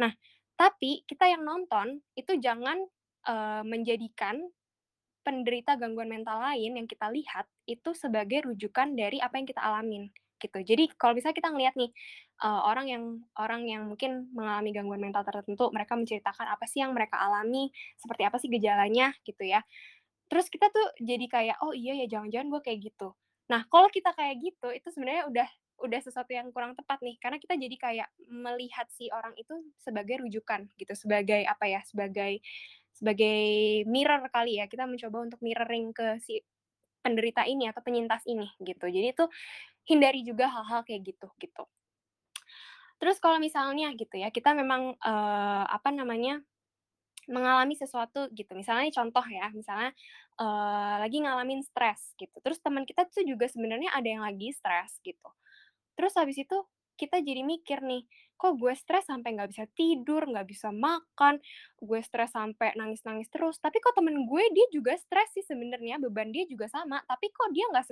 [0.02, 0.12] Nah,
[0.58, 2.78] tapi kita yang nonton itu jangan,
[3.26, 4.38] eee, menjadikan
[5.22, 10.10] penderita gangguan mental lain yang kita lihat itu sebagai rujukan dari apa yang kita alamin,
[10.42, 10.58] gitu.
[10.66, 11.90] Jadi kalau misalnya kita ngelihat nih,
[12.42, 13.04] eee, orang yang
[13.38, 17.70] orang yang mungkin mengalami gangguan mental tertentu, mereka menceritakan apa sih yang mereka alami,
[18.00, 19.62] seperti apa sih gejalanya, gitu ya.
[20.30, 23.08] Terus kita tuh jadi kayak, "Oh iya ya, jangan-jangan gue kayak gitu."
[23.52, 25.48] Nah, kalau kita kayak gitu, itu sebenarnya udah
[25.82, 30.22] udah sesuatu yang kurang tepat nih, karena kita jadi kayak melihat si orang itu sebagai
[30.24, 32.38] rujukan gitu, sebagai apa ya, sebagai
[32.94, 36.40] sebagai mirror kali ya, kita mencoba untuk mirroring ke si
[37.02, 38.86] penderita ini atau penyintas ini gitu.
[38.90, 39.24] Jadi itu
[39.90, 41.64] hindari juga hal-hal kayak gitu, gitu.
[43.00, 46.38] Terus kalau misalnya gitu ya, kita memang, eee, apa namanya,
[47.30, 49.92] mengalami sesuatu gitu, misalnya contoh ya, misalnya,
[50.40, 54.98] eee, lagi ngalamin stres gitu, terus teman kita tuh juga sebenarnya ada yang lagi stres
[55.06, 55.28] gitu.
[55.98, 56.58] Terus habis itu
[57.00, 58.04] kita jadi mikir nih,
[58.42, 61.38] kok gue stres sampai nggak bisa tidur, nggak bisa makan,
[61.78, 66.34] gue stres sampai nangis-nangis terus, tapi kok temen gue dia juga stres sih sebenarnya, beban
[66.34, 67.86] dia juga sama, tapi kok dia nggak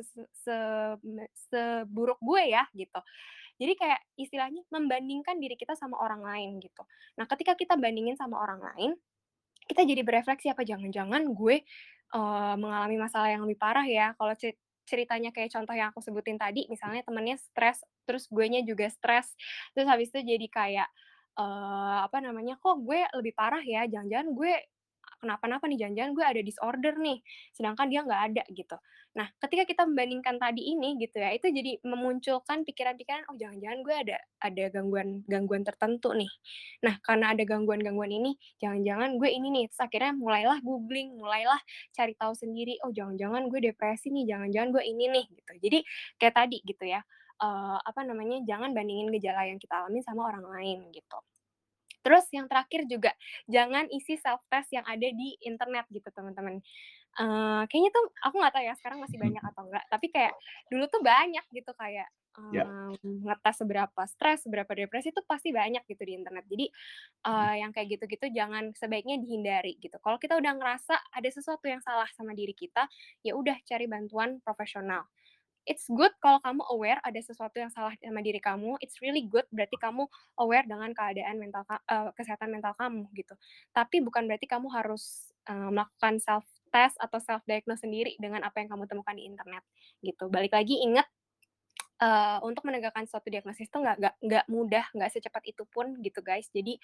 [1.51, 3.01] seburuk gue ya, gitu.
[3.61, 6.83] Jadi kayak istilahnya membandingkan diri kita sama orang lain gitu.
[7.21, 8.91] Nah, ketika kita bandingin sama orang lain,
[9.69, 11.57] kita jadi berefleksi, apa jangan-jangan gue,
[12.15, 14.35] eee, mengalami masalah yang lebih parah ya, kalau
[14.91, 19.33] ceritanya kayak contoh yang aku sebutin tadi, misalnya temennya stres, terus guenya juga stres,
[19.75, 20.89] terus habis itu jadi kayak,
[21.39, 23.87] eee, apa namanya, "Kok gue lebih parah ya?
[23.87, 24.53] Jangan-jangan gue
[25.23, 27.19] kenapa-napa nih, jangan-jangan gue ada disorder nih,
[27.55, 28.77] sedangkan dia nggak ada gitu.
[29.19, 33.97] Nah, ketika kita membandingkan tadi ini gitu ya, itu jadi memunculkan pikiran-pikiran, "Oh, jangan-jangan gue
[34.07, 36.31] ada ada gangguan gangguan tertentu nih.
[36.87, 41.61] Nah, karena ada gangguan-gangguan ini, jangan-jangan gue ini nih." Terus akhirnya mulailah googling, mulailah
[41.97, 45.53] cari tahu sendiri, "Oh, jangan-jangan gue depresi nih, jangan-jangan gue ini nih." Gitu.
[45.65, 45.79] Jadi
[46.21, 47.01] kayak tadi gitu ya,
[47.43, 51.19] eee, apa namanya, jangan bandingin gejala yang kita alami sama orang lain gitu.
[52.05, 53.13] Terus yang terakhir juga,
[53.51, 56.61] jangan isi self test yang ada di internet gitu teman-teman.
[57.19, 60.35] Eee, kayaknya tuh aku nggak tahu ya sekarang masih banyak atau enggak, tapi kayak
[60.71, 62.09] dulu tuh banyak gitu kayak,
[62.51, 62.65] Ya.
[62.95, 66.47] mmm, ngetes seberapa stres, seberapa depresi tuh pasti banyak gitu di internet.
[66.49, 66.67] Jadi,
[67.27, 69.97] eee, yang kayak gitu-gitu jangan sebaiknya dihindari gitu.
[70.01, 72.87] Kalau kita udah ngerasa ada sesuatu yang salah sama diri kita,
[73.27, 75.05] ya udah cari bantuan profesional.
[75.69, 79.45] It's good kalau kamu aware ada sesuatu yang salah sama diri kamu, it's really good
[79.53, 80.09] berarti kamu
[80.41, 83.37] aware dengan keadaan mental eee, kesehatan mental kamu gitu.
[83.77, 88.57] Tapi bukan berarti kamu harus, eee, melakukan self test atau self diagnose sendiri dengan apa
[88.65, 89.63] yang kamu temukan di internet
[90.01, 90.33] gitu.
[90.33, 91.05] Balik lagi ingat,
[92.03, 96.49] eee, untuk menegakkan suatu diagnosis itu nggak nggak mudah, nggak secepat itu pun gitu guys.
[96.55, 96.79] Jadi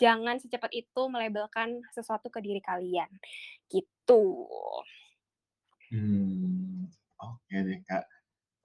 [0.00, 3.10] jangan secepat itu melabelkan sesuatu ke diri kalian,
[3.72, 4.22] gitu.
[5.92, 6.79] Mmm,
[7.22, 8.04] oke deh, Kak.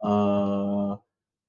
[0.06, 0.89] Eee,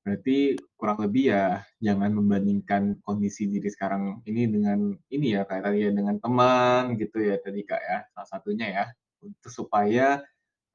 [0.05, 0.39] berarti
[0.81, 1.47] kurang lebih ya
[1.83, 7.19] jangan membandingkan kondisi diri sekarang ini dengan ini ya, kayak tadi ya, dengan teman gitu
[7.23, 8.85] ya tadi, Kak, ya, salah satunya ya,
[9.25, 10.23] untuk supaya,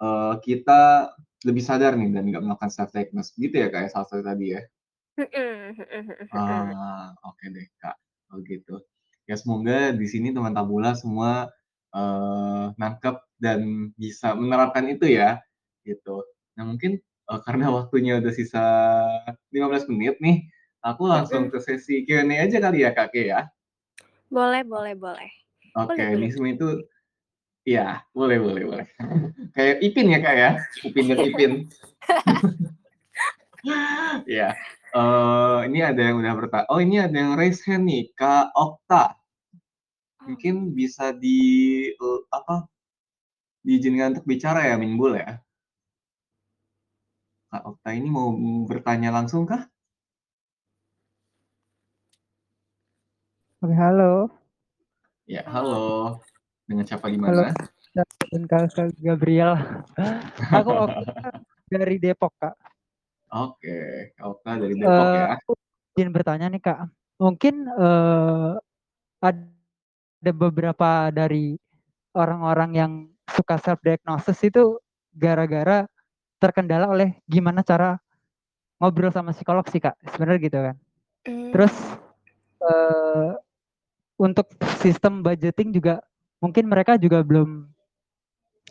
[0.02, 1.12] eee, kita
[1.48, 4.48] lebih sadar nih dan nggak melakukan self diagnose, gitu ya, Kak, ya, salah satu tadi
[4.58, 4.62] ya?
[5.18, 5.28] Mhm
[5.78, 6.76] mhm mhm mhm.
[6.80, 7.96] Ah, oke deh, Kak,
[8.30, 8.76] kalau gitu.
[9.28, 11.52] Ya semoga di sini teman Tabula semua,
[11.96, 15.40] eee, nangkep dan bisa menerapkan itu ya,
[15.86, 16.24] gitu.
[16.58, 18.66] Nah mungkin, eee, karena waktunya udah sisa
[19.54, 20.46] 15 menit nih,
[20.84, 23.50] aku langsung ke sesi Q&A aja kali ya, Kak, ya?
[24.32, 25.30] Boleh boleh boleh.
[25.78, 26.32] oke, di kulik.
[26.36, 26.84] sini tuh
[27.68, 28.88] iya, boleh boleh boleh.
[29.56, 30.52] Kayak Ipin ya, Kak, ya?
[30.88, 31.52] Upin dan Ipin.
[34.26, 34.58] Iya,
[34.98, 39.14] eee, ini ada yang udah berta oh ini ada yang raise hand nih, Kak Okta.
[40.22, 40.34] Oh.
[40.34, 41.38] Mungkin bisa di,
[41.94, 42.66] eee, apa,
[43.66, 45.38] diizinkan untuk bicara ya, Mingbul ya?
[47.52, 48.32] Kak Okta ini mau
[48.64, 49.68] bertanya langsung kah?
[53.60, 54.32] Oke, halo.
[55.28, 56.16] Ya, Halo.
[56.64, 57.52] Dengan siapa di Halo, mana?
[58.72, 59.60] Kak Gabriel.
[60.64, 62.56] Aku Okta dari Depok, Kak.
[63.36, 65.26] Oke, Okta dari Depok Eee, ya.
[65.36, 65.52] aku
[66.00, 66.88] izin bertanya nih, Kak.
[67.20, 68.52] Mungkin, eee,
[69.20, 71.60] ada beberapa dari
[72.16, 72.92] orang-orang yang
[73.28, 74.80] suka self diagnosis itu
[75.12, 75.84] gara-gara
[76.42, 78.02] terkendala oleh gimana cara
[78.82, 80.76] ngobrol sama psikolog sih, Kak, sebenarnya gitu kan.
[81.54, 81.98] Terus, Mmm.
[82.64, 83.32] eee,
[84.22, 84.48] untuk
[84.82, 86.02] sistem budgeting juga
[86.44, 87.70] mungkin mereka juga belum,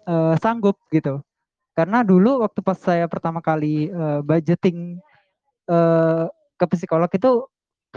[0.09, 1.23] eee, sanggup gitu.
[1.77, 5.01] Karena dulu waktu pas saya pertama kali, eee, budgeting,
[5.71, 6.25] eee,
[6.61, 7.47] ke psikolog itu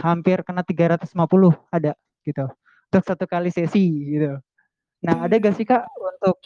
[0.02, 1.94] hampir kena 350 ada
[2.26, 2.46] gitu,
[2.92, 3.86] untuk 1 kali sesi
[4.18, 4.38] gitu.
[5.06, 5.42] Nah, ada Mmm.
[5.42, 6.36] gak sih, Kak, untuk,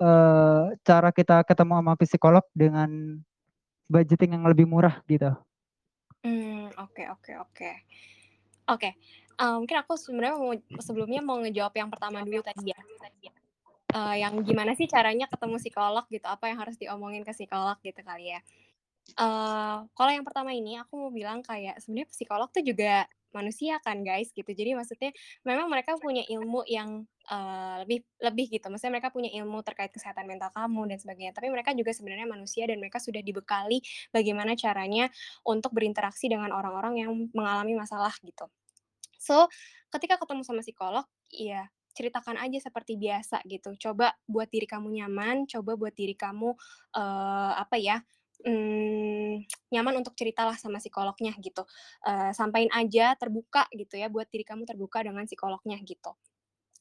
[0.00, 2.90] eee, cara kita ketemu sama psikolog dengan
[3.90, 5.32] budgeting yang lebih murah gitu?
[6.24, 7.70] Mmm, oke oke oke.
[8.74, 8.90] Oke,
[9.40, 10.52] eee, mungkin aku sebenarnya mau
[10.86, 12.80] sebelumnya mau ngejawab yang pertama dulu tadi ya.
[13.94, 18.00] Eee, yang gimana sih caranya ketemu psikolog gitu, apa yang harus diomongin ke psikolog gitu
[18.02, 18.40] kali ya.
[19.18, 24.02] Eee, kalau yang pertama ini aku mau bilang kayak sebenarnya psikolog tuh juga manusia kan
[24.06, 24.48] guys gitu.
[24.52, 25.10] Jadi maksudnya
[25.46, 30.26] memang mereka punya ilmu yang, eee, lebih lebih gitu, maksudnya mereka punya ilmu terkait kesehatan
[30.30, 31.32] mental kamu dan sebagainya.
[31.36, 33.82] Tapi mereka juga sebenarnya manusia dan mereka sudah dibekali
[34.14, 35.10] bagaimana caranya
[35.46, 38.48] untuk berinteraksi dengan orang-orang yang mengalami masalah gitu.
[39.18, 39.48] So,
[39.92, 43.72] ketika ketemu sama psikolog, ya ceritakan aja seperti biasa gitu.
[43.80, 46.52] Coba buat diri kamu nyaman, coba buat diri kamu,
[46.92, 47.96] eee, apa ya,
[48.44, 51.64] mmm, nyaman untuk ceritalah sama psikolognya gitu.
[52.04, 56.12] Eee, sampein aja terbuka gitu ya, buat diri kamu terbuka dengan psikolognya gitu.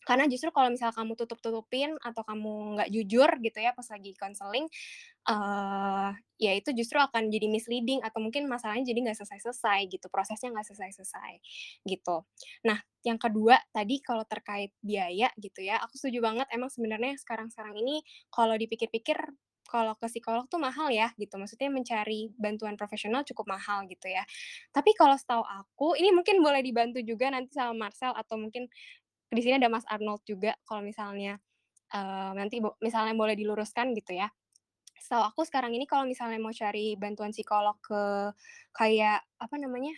[0.08, 4.70] Karena justru kalau misal kamu tutup-tutupin atau kamu nggak jujur gitu ya pas lagi counseling,
[5.30, 6.10] eee,
[6.42, 10.68] ya itu justru akan jadi misleading atau mungkin masalahnya jadi nggak selesai-selesai gitu, prosesnya nggak
[10.70, 11.34] selesai-selesai,
[11.88, 12.26] gitu.
[12.68, 17.76] Nah, yang kedua tadi kalau terkait biaya gitu ya, aku setuju banget emang sebenarnya sekarang-sekarang
[17.82, 18.02] ini
[18.34, 19.18] kalau dipikir-pikir,
[19.66, 24.22] kalau ke psikolog tuh mahal ya gitu, maksudnya mencari bantuan profesional cukup mahal gitu ya.
[24.76, 28.70] Tapi kalau setahu aku, ini mungkin boleh dibantu juga nanti sama Marcel atau mungkin
[29.32, 31.40] di sini ada Mas Arnold juga kalau misalnya,
[31.94, 34.30] eee, nanti bo misalnya boleh diluruskan gitu ya.
[35.00, 38.32] Setahu aku sekarang ini kalau misalnya mau cari bantuan psikolog ke
[38.76, 39.94] kayak, apa namanya,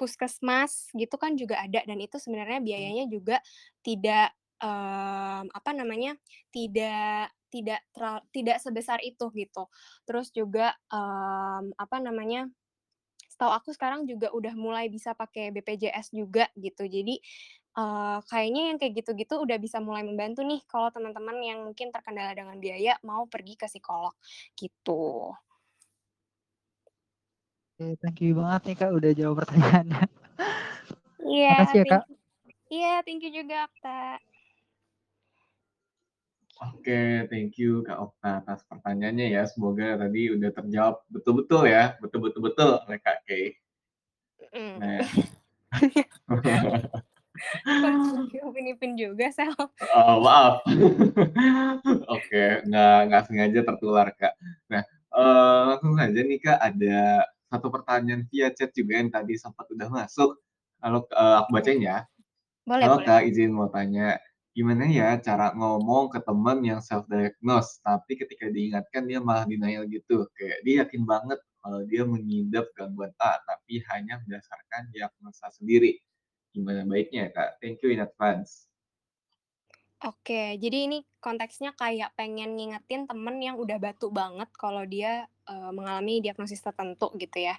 [0.00, 3.40] puskesmas gitu kan juga ada dan itu sebenarnya biayanya juga
[3.86, 6.16] tidak mmm, apa namanya,
[6.54, 9.68] tidak tidak teral tidak sebesar itu gitu.
[10.08, 12.48] Terus juga, mmm, apa namanya,
[13.30, 16.86] setahu aku sekarang juga udah mulai bisa pakai BPJS juga gitu.
[16.88, 17.20] Jadi,
[17.76, 22.32] eee, kayaknya yang kayak gitu-gitu udah bisa mulai membantu nih kalau teman-teman yang mungkin terkendala
[22.32, 24.16] dengan biaya mau pergi ke psikolog,
[24.56, 25.36] gitu.
[27.76, 30.08] Oke, thank you banget nih Kak, udah jawab pertanyaannya.
[31.20, 32.02] Iya, Makasih ya Kak.
[32.72, 34.16] iya, thank you juga, Okta.
[36.56, 39.44] Oke, thank you Kak Okta atas pertanyaannya ya.
[39.44, 43.60] Semoga tadi udah terjawab betul-betul ya, betul-betul betul oleh Kak Kay.
[44.56, 44.72] Mhm.
[44.80, 45.00] Nah
[48.46, 49.52] Upin Ipin juga, Sel?
[49.94, 50.64] Oh, maaf.
[52.14, 54.34] Oke, nggak nggak sengaja tertular, Kak.
[54.72, 54.82] Nah,
[55.12, 56.98] eee, langsung saja nih, Kak, ada
[57.52, 60.38] satu pertanyaan via chat juga yang tadi sempat udah masuk.
[60.80, 61.56] Halo, eee, aku Oke.
[61.60, 61.98] bacain ya.
[62.66, 63.06] Boleh Halo, boleh.
[63.06, 64.18] Kak, izin mau tanya,
[64.56, 69.84] gimana ya cara ngomong ke teman yang self diagnose, tapi ketika diingatkan dia malah denial
[69.86, 70.26] gitu?
[70.34, 75.98] Kayak dia yakin banget kalau dia mengidap gangguan A, tapi hanya berdasarkan diagnosa sendiri.
[76.56, 77.48] Gimana baiknya ya, Kak?
[77.60, 78.64] Thank you in advance.
[80.04, 85.70] Oke, jadi ini konteksnya kayak pengen ngingetin temen yang udah batu banget kalau dia, eee,
[85.72, 87.56] mengalami diagnosis tertentu gitu ya,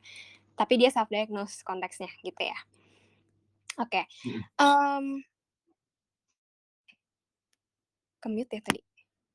[0.60, 2.58] tapi dia self diagnose konteksnya gitu ya?
[3.78, 4.48] Oke, Mhm.
[4.62, 5.22] mmm
[8.24, 8.82] Ke-mute ya tadi?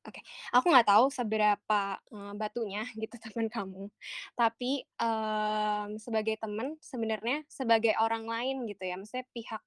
[0.03, 0.19] Oke,
[0.51, 3.87] aku nggak tahu seberapa, eee, batunya gitu temen kamu,
[4.35, 9.63] tapi, mmm, sebagai temen sebenarnya sebagai orang lain gitu ya, maksudnya pihak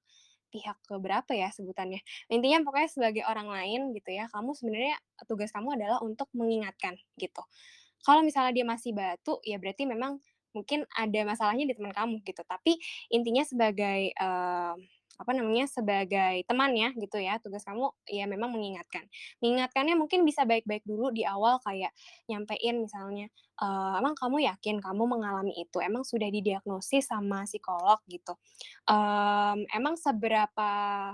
[0.52, 2.00] pihak keberapa ya sebutannya,
[2.32, 4.96] intinya pokoknya sebagai orang lain gitu ya, kamu sebenarnya
[5.28, 7.42] tugas kamu adalah untuk mengingatkan gitu.
[8.04, 10.22] Kalau misalnya dia masih batu, ya berarti memang
[10.54, 12.78] mungkin ada masalahnya di temen kamu gitu, tapi
[13.12, 14.74] intinya sebagai, eee,
[15.20, 19.04] apa namanya, sebagai teman ya gitu ya, tugas kamu ya memang mengingatkan.
[19.44, 21.92] Mengingatkannya mungkin bisa baik-baik dulu di awal kayak
[22.30, 23.26] nyampein misalnya,
[23.60, 25.78] eee, "Emang kamu yakin kamu mengalami itu?
[25.82, 28.32] Emang sudah didiagnosis sama psikolog?" Gitu.
[28.90, 30.70] Mmm, "Emang seberapa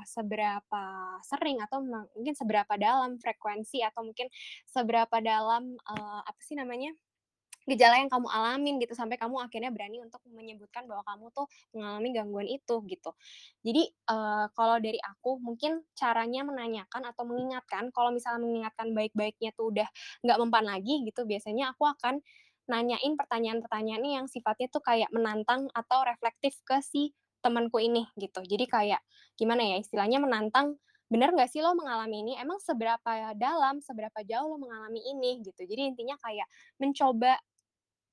[0.07, 0.83] seberapa
[1.25, 4.29] sering atau mungkin seberapa dalam frekuensi atau mungkin
[4.69, 6.93] seberapa dalam, eee, apa sih namanya,
[7.69, 11.47] gejala yang kamu alamin gitu sampai kamu akhirnya berani untuk menyebutkan bahwa kamu tuh
[11.77, 13.11] mengalami gangguan itu?" Gitu.
[13.67, 19.71] Jadi, eee, kalau dari aku mungkin caranya menanyakan atau mengingatkan, kalau misalnya mengingatkan baik-baiknya tuh
[19.75, 19.89] udah
[20.27, 22.21] nggak mempan lagi gitu, biasanya aku akan
[22.71, 27.11] nanyain pertanyaan-pertanyaan yang sifatnya tuh kayak menantang atau reflektif ke si
[27.43, 28.39] temenku ini gitu.
[28.47, 29.01] Jadi kayak
[29.35, 30.79] gimana ya, istilahnya menantang,
[31.11, 32.33] "Bener nggak sih lo mengalami ini?
[32.39, 35.59] Emang seberapa dalam, seberapa jauh lo mengalami ini?" Gitu.
[35.67, 36.47] Jadi intinya kayak
[36.79, 37.35] mencoba,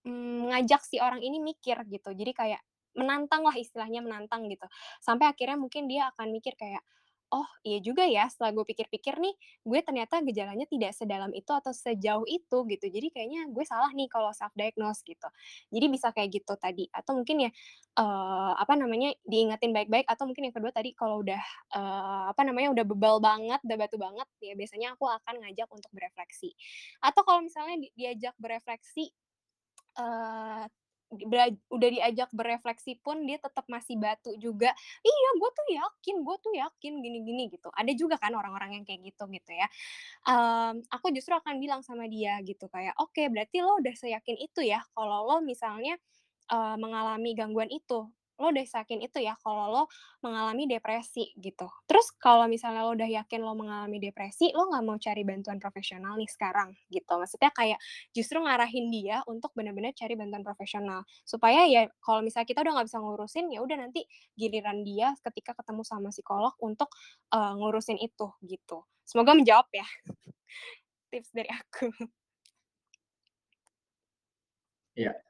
[0.07, 2.09] mmm, ngajak si orang ini mikir gitu.
[2.15, 2.61] Jadi kayak
[2.97, 4.65] menantang lah istilahnya menantang gitu.
[5.03, 6.81] Sampai akhirnya mungkin dia akan mikir kayak,
[7.29, 11.69] "Oh iya juga ya setelah gue pikir-pikir nih, gue ternyata gejalanya tidak sedalam itu atau
[11.71, 12.85] sejauh itu," gitu.
[12.89, 15.29] Jadi kayaknya gue salah nih kalau self diagnose gitu.
[15.69, 17.51] Jadi bisa kayak gitu tadi atau mungkin ya,
[17.99, 21.41] eee, apa namanya, diingetin baik-baik atau mungkin yang kedua tadi kalau udah,
[21.77, 25.91] eee, apa namanya, udah bebal banget, udah batu banget, ya biasanya aku akan ngajak untuk
[25.93, 26.53] berefleksi.
[27.03, 29.11] Atau kalau misalnya di diajak berefleksi,
[31.09, 34.69] bera udah diajak berefleksi pun dia tetap masih batu juga,
[35.01, 37.69] "Iya, gue tuh yakin gue tuh yakin gini-gini," gitu.
[37.73, 39.65] Ada juga kan orang-orang yang kayak gitu, gitu ya.
[40.29, 44.61] Mmm, aku justru akan bilang sama dia gitu kayak, "Oke, berarti lo udah seyakin itu
[44.65, 45.97] ya kalau lo misalnya,
[46.51, 48.09] eee, mengalami gangguan itu?
[48.39, 49.83] Lo udah seyakin itu ya kalau lo
[50.25, 51.67] mengalami depresi?" Gitu.
[51.85, 56.15] "Terus kalau misalnya lo udah yakin lo mengalami depresi, lo nggak mau cari bantuan profesional
[56.17, 57.11] nih sekarang?" Gitu.
[57.11, 57.79] Maksudnya kayak
[58.15, 61.03] justru ngarahin dia untuk bener-bener cari bantuan profesional.
[61.27, 64.05] Supaya ya kalau misalnya kita udah nggak bisa ngurusin, ya udah nanti
[64.39, 66.89] giliran dia ketika ketemu sama psikolog untuk,
[67.33, 68.85] eee, ngurusin itu, gitu.
[69.05, 69.85] Semoga menjawab ya
[71.11, 71.89] tips dari aku.
[74.95, 75.28] Iya.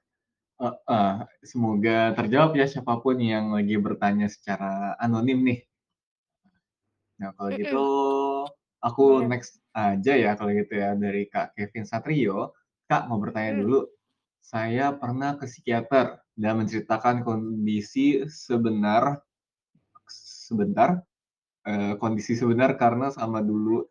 [0.60, 1.12] Heeh,
[1.52, 5.60] semoga terjawab ya siapa pun yang lagi bertanya secara anonim nih.
[7.20, 8.48] Nah, kalau gitu Mhm.
[8.80, 9.28] aku Boleh.
[9.32, 12.56] next aja ya kalau gitu ya, dari Kak Kevin Satrio.
[12.88, 13.62] Kak, mau bertanya Mmm.
[13.64, 13.80] dulu,
[14.42, 19.20] saya pernah ke psikiater dan menceritakan kondisi sebenar
[20.10, 21.04] sebentar,
[21.68, 23.86] eee, kondisi sebenar karena sama dulu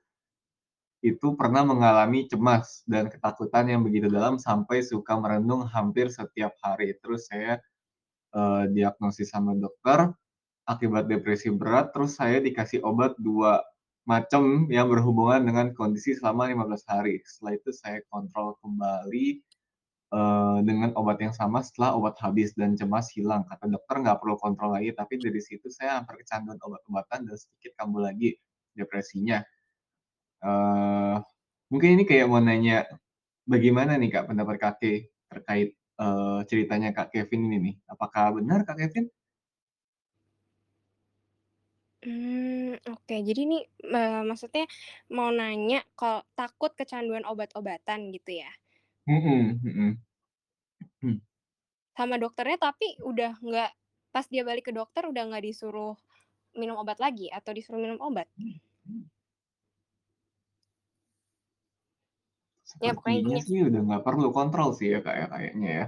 [1.05, 6.95] itu pernah mengalami cemas dan ketakutan yang begitu dalam sampai suka merenung hampir setiap hari.
[7.03, 7.63] Terus saya,
[8.37, 10.13] eee, diagnosis sama dokter
[10.69, 13.61] akibat depresi berat, terus saya dikasih obat 2
[14.09, 17.21] macam yang berhubungan dengan kondisi selama 15 hari.
[17.27, 19.43] Setelah itu saya kontrol kembali,
[20.15, 23.45] eee, dengan obat yang sama setelah obat habis dan cemas hilang.
[23.49, 27.73] Kata dokter nggak perlu kontrol lagi, tapi dari situ saya hampir kecanduan obat-obatan dan sedikit
[27.81, 28.37] kambuh lagi.
[28.79, 29.43] depresinya.
[30.39, 31.19] Uh,
[31.71, 32.87] mungkin ini kayak mau nanya,
[33.47, 37.75] bagaimana nih Kak pendapat Kakak terkait, uh, ceritanya Kak Kevin ini nih?
[37.91, 39.11] Apakah benar Kak Kevin?
[42.03, 43.17] Hmm oke.
[43.27, 44.71] Jadi nih, uh, maksudnya
[45.11, 48.51] mau nanya kalau takut kecanduan obat-obatan gitu ya?
[49.07, 49.99] Mhm mhm.
[51.03, 51.19] Hmm.
[51.97, 53.71] Sama dokternya tapi udah nggak
[54.13, 55.99] pas dia balik ke dokter udah nggak disuruh
[56.55, 58.29] minum obat lagi atau disuruh minum obat?
[62.79, 65.87] Ya pokoknya gini sih udah nggak perlu kontrol sih ya, Kak, ya, kayaknya ya.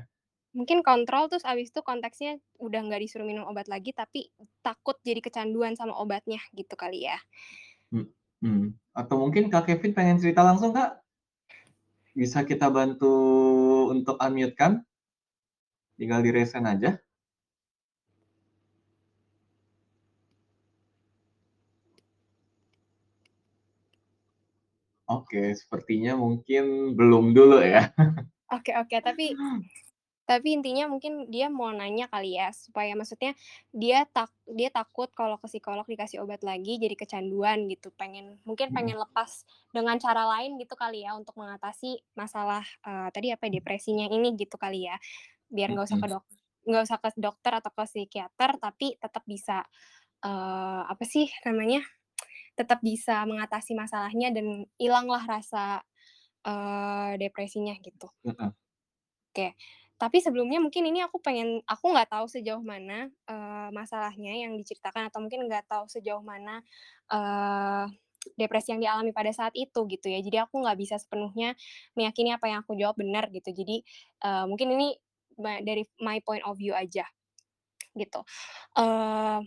[0.50, 4.34] Mungkin kontrol terus abis itu konteksnya udah nggak disuruh minum obat lagi, tapi
[4.66, 7.18] takut jadi kecanduan sama obatnya gitu kali ya?
[8.40, 11.04] Mhm, atau mungkin Kak Kevin pengen cerita langsung, Kak?
[12.16, 13.12] Bisa kita bantu
[13.92, 14.72] untuk unmute kan?
[16.00, 16.96] Tinggal di-raise hand aja.
[25.10, 27.82] Oke, sepertinya mungkin belum dulu ya.
[28.50, 29.38] Oke oke, tapi
[30.28, 33.34] tapi intinya mungkin dia mau nanya kali ya, supaya maksudnya
[33.74, 38.70] dia tak dia takut kalau ke psikolog dikasih obat lagi jadi kecanduan gitu, pengen mungkin
[38.70, 38.76] Mhm.
[38.76, 39.44] pengen lepas
[39.76, 44.56] dengan cara lain gitu kali ya untuk mengatasi masalah, eee, tadi apa, depresinya ini gitu
[44.56, 44.96] kali ya.
[45.50, 46.12] Biar nggak usah ke Mhm.
[46.12, 46.24] dok
[46.68, 49.66] nggak usah ke dokter atau ke psikiater, tapi tetap bisa,
[50.24, 51.82] eee, apa sih namanya,
[52.60, 55.80] tetap bisa mengatasi masalahnya dan ilanglah rasa,
[56.46, 58.08] eee, depresinya gitu.
[58.24, 58.52] Heeh.
[59.34, 59.54] Oke,
[59.94, 65.06] tapi sebelumnya mungkin ini aku pengen aku nggak tahu sejauh mana, eee, masalahnya yang diceritakan
[65.06, 66.58] atau mungkin nggak tahu sejauh mana,
[67.14, 67.84] eee,
[68.34, 70.18] depresi yang dialami pada saat itu gitu ya.
[70.18, 71.54] Jadi aku nggak bisa sepenuhnya
[71.94, 73.54] meyakini apa yang aku jawab benar gitu.
[73.54, 73.86] Jadi,
[74.26, 74.98] eee, mungkin ini
[75.38, 77.06] dari my point of view aja,
[77.96, 78.20] gitu.
[78.78, 79.40] Eee,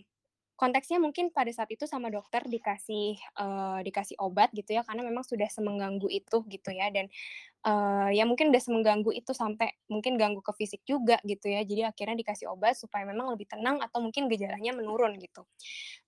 [0.64, 5.24] konteksnya mungkin pada saat itu sama dokter dikasih, eee, dikasih obat gitu ya, karena memang
[5.28, 7.12] sudah semengganggu itu gitu ya dan,
[7.66, 11.64] eee, ya mungkin udah semengganggu itu sampai mungkin ganggu ke fisik juga gitu ya.
[11.64, 15.44] Jadi akhirnya dikasih obat supaya memang lebih tenang atau mungkin gejalanya menurun gitu.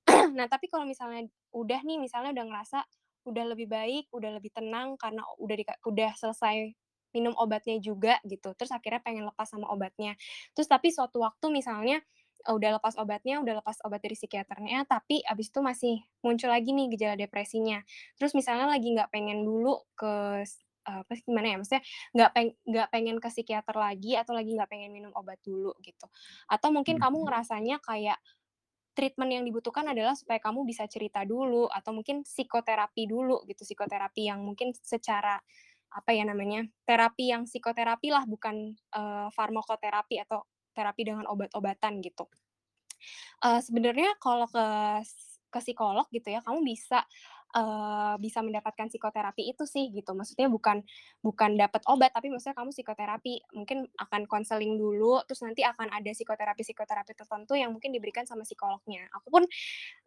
[0.39, 2.79] Nah, tapi kalau misalnya udah nih, misalnya udah ngerasa
[3.27, 6.73] udah lebih baik, udah lebih tenang karena udah udah selesai
[7.17, 10.15] minum obatnya juga gitu, terus akhirnya pengen lepas sama obatnya.
[10.53, 11.99] Terus tapi suatu waktu misalnya,
[12.55, 16.87] udah lepas obatnya, udah lepas obat dari psikiaternya, tapi abis itu masih muncul lagi nih
[16.95, 17.83] gejala depresinya.
[18.21, 20.45] Terus misalnya lagi nggak pengen dulu ke
[20.87, 21.83] apa sih, gimana ya, maksudnya
[22.15, 26.07] nggak peng nggak pengen ke psikiater lagi atau lagi nggak pengen minum obat dulu gitu.
[26.47, 27.27] Atau mungkin kamu Mhm.
[27.27, 28.19] ngerasanya kayak
[28.97, 34.29] treatment yang dibutuhkan adalah supaya kamu bisa cerita dulu atau mungkin psikoterapi dulu gitu, psikoterapi
[34.33, 35.37] yang mungkin secara,
[35.93, 40.45] apa ya namanya, terapi yang psikoterapilah bukan, eee, farmakoterapi atau
[40.77, 42.29] terapi dengan obat-obatan gitu.
[43.45, 44.65] Eee, sebenarnya kalau ke
[45.53, 47.07] ke psikolog gitu ya, kamu bisa,
[48.21, 50.13] bisa mendapatkan psikoterapi itu sih gitu.
[50.17, 50.83] Maksudnya bukan
[51.25, 53.35] bukan dapet obat, tapi maksudnya kamu psikoterapi.
[53.57, 59.09] Mungkin akan konseling dulu, terus nanti akan ada psikoterapi-psikoterapi tertentu yang mungkin diberikan sama psikolognya.
[59.21, 59.45] Aku pun,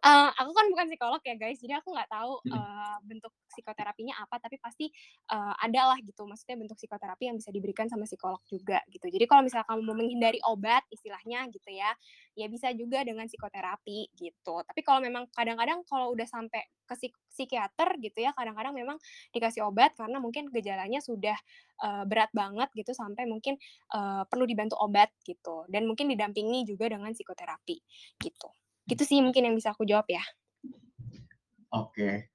[0.04, 4.36] eee, aku kan bukan psikolog ya guys, jadi aku nggak tahu, eee, bentuk psikoterapinya apa,
[4.42, 4.88] tapi pasti,
[5.30, 9.08] eee, ada lah gitu, maksudnya bentuk psikoterapi yang bisa diberikan sama psikolog juga gitu.
[9.12, 11.92] Jadi kalau misalnya kamu mau menghindari obat istilahnya gitu ya,
[12.38, 14.56] ya bisa juga dengan psikoterapi gitu.
[14.64, 19.00] Tapi kalau memang kadang-kadang kalau udah sampai ke psik psikiater gitu ya, kadang-kadang memang
[19.32, 21.38] dikasih obat karena mungkin gejalanya sudah,
[21.80, 23.56] eee, berat banget gitu sampai mungkin,
[23.96, 27.78] eee, perlu dibantu obat gitu, dan mungkin didampingi juga dengan psikoterapi
[28.20, 28.50] gitu.
[28.92, 30.22] Gitu sih mungkin yang bisa aku jawab ya.
[31.74, 32.28] Oke.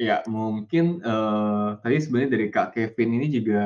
[0.00, 3.64] Ya mungkin, eee, tadi sebenarnya dari Kak Kevin ini juga,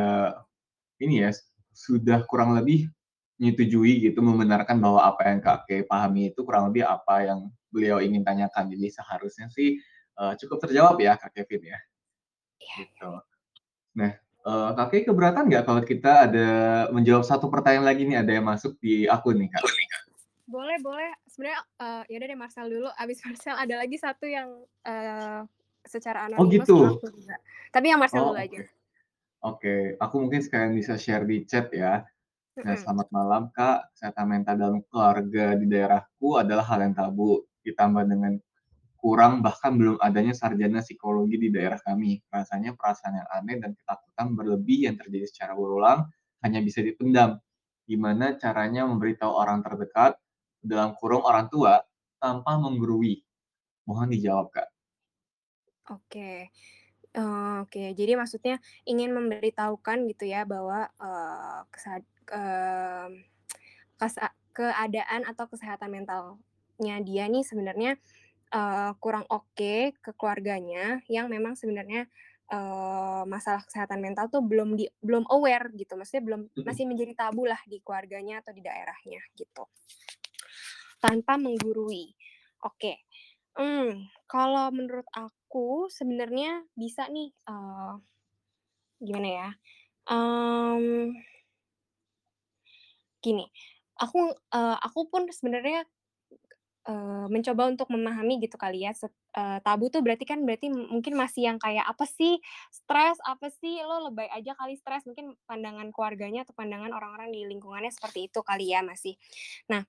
[1.03, 1.31] ini ya,
[1.75, 2.91] sudah kurang lebih
[3.41, 7.41] menyetujui gitu, membenarkan bahwa apa yang Kakek pahami itu kurang lebih apa yang
[7.75, 8.71] beliau ingin tanyakan.
[8.73, 9.79] Jadi seharusnya sih,
[10.21, 11.79] eee, cukup terjawab ya Kak Kevin ya,
[12.61, 13.01] Iya iya.
[13.01, 13.11] gitu.
[13.99, 14.13] Nah,
[14.49, 16.49] eee, Kakek keberatan nggak kalau kita ada
[16.97, 19.67] menjawab 1 pertanyaan lagi nih, ada yang masuk di akun nih, Kak?
[20.49, 21.11] Boleh boleh.
[21.31, 24.49] Sebenarnya, eee, ya udah deh Marcel dulu, abis Marcel ada lagi 1 yang,
[24.87, 25.41] eee,
[25.89, 27.03] secara Oh anonimus ke gitu?
[27.03, 27.37] juga.
[27.75, 28.61] Tapi yang Marcel dulu Oh aja.
[28.61, 28.67] oke.
[29.45, 32.05] Oke, aku mungkin sekalian bisa share di chat ya.
[32.65, 38.05] Nah, selamat malam Kak, kesehatan mental dalam keluarga di daerahku adalah hal yang tabu, ditambah
[38.11, 38.33] dengan
[39.01, 42.21] kurang bahkan belum adanya sarjana psikologi di daerah kami.
[42.31, 46.07] Rasanya perasaan yang aneh dan ketakutan berlebih yang terjadi secara berulang
[46.45, 47.41] hanya bisa dipendam.
[47.89, 50.17] Gimana caranya memberitahu orang terdekat,
[50.63, 51.81] dalam kurung orang tua,
[52.23, 53.25] tanpa menggurui?
[53.89, 54.69] Mohon dijawab, Kak.
[55.89, 56.51] Oke.
[57.17, 57.83] Eee, oke.
[57.99, 63.11] Jadi maksudnya ingin memberitahukan gitu ya bahwa, eee, kesad mmm,
[64.01, 67.99] kesa keadaan atau kesehatan mentalnya dia nih sebenarnya,
[68.55, 72.07] eee, kurang oke ke keluarganya yang memang sebenarnya,
[72.51, 77.47] eee, masalah kesehatan mental tuh belum di belum aware gitu, maksudnya belum masih menjadi tabu
[77.49, 79.65] lah di keluarganya atau di daerahnya gitu.
[81.03, 82.13] Tanpa menggurui.
[82.61, 83.01] Oke,
[83.57, 87.93] mmm, kalau menurut aku sebenarnya bisa nih, eee,
[89.05, 89.51] gimana ya,
[90.11, 91.15] mmm
[93.23, 93.45] gini,
[94.01, 95.85] aku, eee, aku pun sebenarnya,
[97.31, 98.93] mencoba untuk memahami gitu kali ya,
[99.37, 102.41] eee, tabu tuh berarti kan berarti mungkin masih yang kayak, "Apa sih
[102.73, 103.19] stres?
[103.29, 103.79] Apa sih?
[103.85, 108.41] Lo lebay aja kali stres." Mungkin pandangan keluarganya atau pandangan orang-orang di lingkungannya seperti itu
[108.43, 109.15] kali ya masih.
[109.73, 109.85] Nah,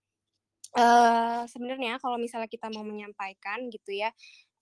[0.77, 4.09] eee, sebenarnya kalau misalnya kita mau menyampaikan gitu ya,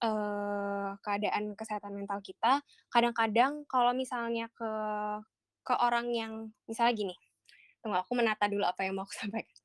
[0.03, 2.61] eee, keadaan kesehatan mental kita,
[2.93, 4.69] kadang-kadang kalau misalnya ke
[5.67, 6.34] ke orang yang
[6.69, 7.15] misalnya gini,
[7.82, 9.59] tunggu aku menata dulu apa yang mau aku sampaikan.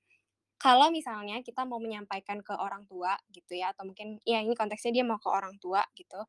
[0.60, 4.94] Kalau misalnya kita mau menyampaikan ke orang tua gitu ya, atau mungkin ya ini konteksnya
[4.94, 6.20] dia mau ke orang tua gitu,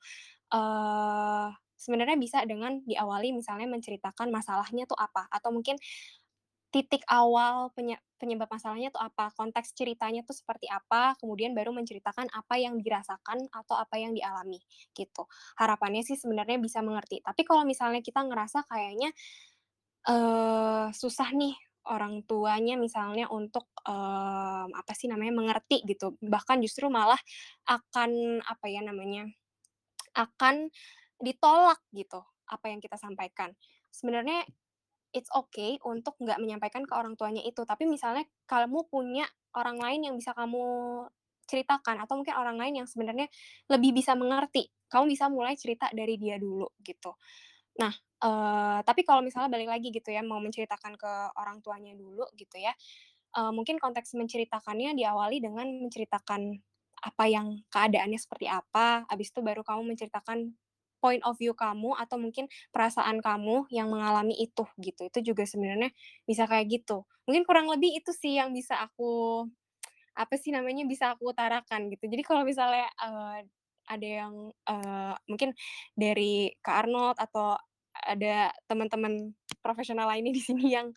[0.53, 1.47] eee,
[1.77, 5.77] sebenarnya bisa dengan diawali misalnya menceritakan masalahnya tuh apa, atau mungkin
[6.73, 12.29] titik awal penye penyebab masalahnya tuh apa, konteks ceritanya tuh seperti apa, kemudian baru menceritakan
[12.33, 14.61] apa yang dirasakan atau apa yang dialami,
[14.97, 15.25] gitu.
[15.59, 17.21] Harapannya sih sebenarnya bisa mengerti.
[17.25, 19.11] Tapi kalau misalnya kita ngerasa kayaknya,
[20.09, 21.55] eee, susah nih
[21.89, 27.19] orang tuanya misalnya untuk, mmm, apa sih namanya, mengerti gitu, bahkan justru malah
[27.69, 29.27] akan, apa ya namanya,
[30.15, 30.69] akan
[31.23, 32.21] ditolak gitu,
[32.51, 33.53] apa yang kita sampaikan.
[33.91, 34.43] Sebenarnya
[35.15, 39.25] it's okay untuk nggak menyampaikan ke orang tuanya itu, tapi misalnya kamu punya
[39.57, 40.63] orang lain yang bisa kamu
[41.47, 43.29] ceritakan atau mungkin orang lain yang sebenarnya
[43.71, 47.13] lebih bisa mengerti, kamu bisa mulai cerita dari dia dulu gitu.
[47.79, 52.23] Nah, eee, tapi kalau misalnya balik lagi gitu ya, mau menceritakan ke orang tuanya dulu
[52.39, 52.71] gitu ya,
[53.37, 56.59] eee, mungkin konteks menceritakannya diawali dengan menceritakan
[57.05, 60.55] apa yang keadaannya seperti apa, habis itu baru kamu menceritakan
[61.03, 65.05] point of view kamu atau mungkin perasaan kamu yang mengalami itu gitu.
[65.11, 65.91] Itu juga sebenarnya
[66.25, 67.05] bisa kayak gitu.
[67.29, 69.45] Mungkin kurang lebih itu sih yang bisa aku,
[70.15, 72.07] apa sih namanya, bisa aku utarakan gitu.
[72.07, 73.47] Jadi kalau misalnya, eee,
[73.89, 74.35] ada yang,
[74.67, 75.49] eee, mungkin
[75.97, 77.57] dari Kak Arnold atau
[77.95, 79.33] ada teman-teman
[79.63, 80.91] profesional lainnya di sini yang,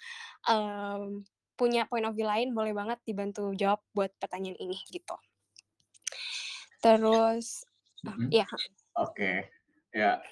[0.49, 1.25] mmm,
[1.59, 5.17] punya point of view lain, boleh banget dibantu jawab buat pertanyaan ini gitu.
[6.83, 7.67] Terus,
[8.07, 8.29] ah, Mhm.
[8.31, 8.71] iya, heeh.
[8.99, 9.33] Oke.
[9.95, 10.23] Ya,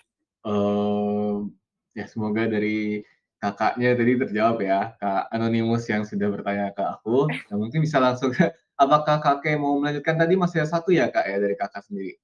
[0.47, 1.51] mmm,
[1.97, 3.05] ya semoga dari
[3.43, 7.29] Kakaknya tadi terjawab ya, Kak Anonymous yang sudah bertanya ke aku.
[7.53, 8.33] Nah mungkin bisa langsung
[8.81, 12.19] apakah Kakak mau melanjutkan tadi masih ada 1 ya, Kak, ya dari Kakak sendiri?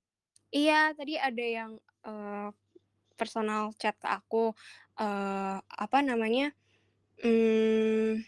[0.53, 1.73] Iya, tadi ada yang,
[2.05, 2.49] eee,
[3.17, 4.53] personal chat ke aku,
[5.01, 6.53] eee, apa namanya,
[7.25, 8.21] mmm,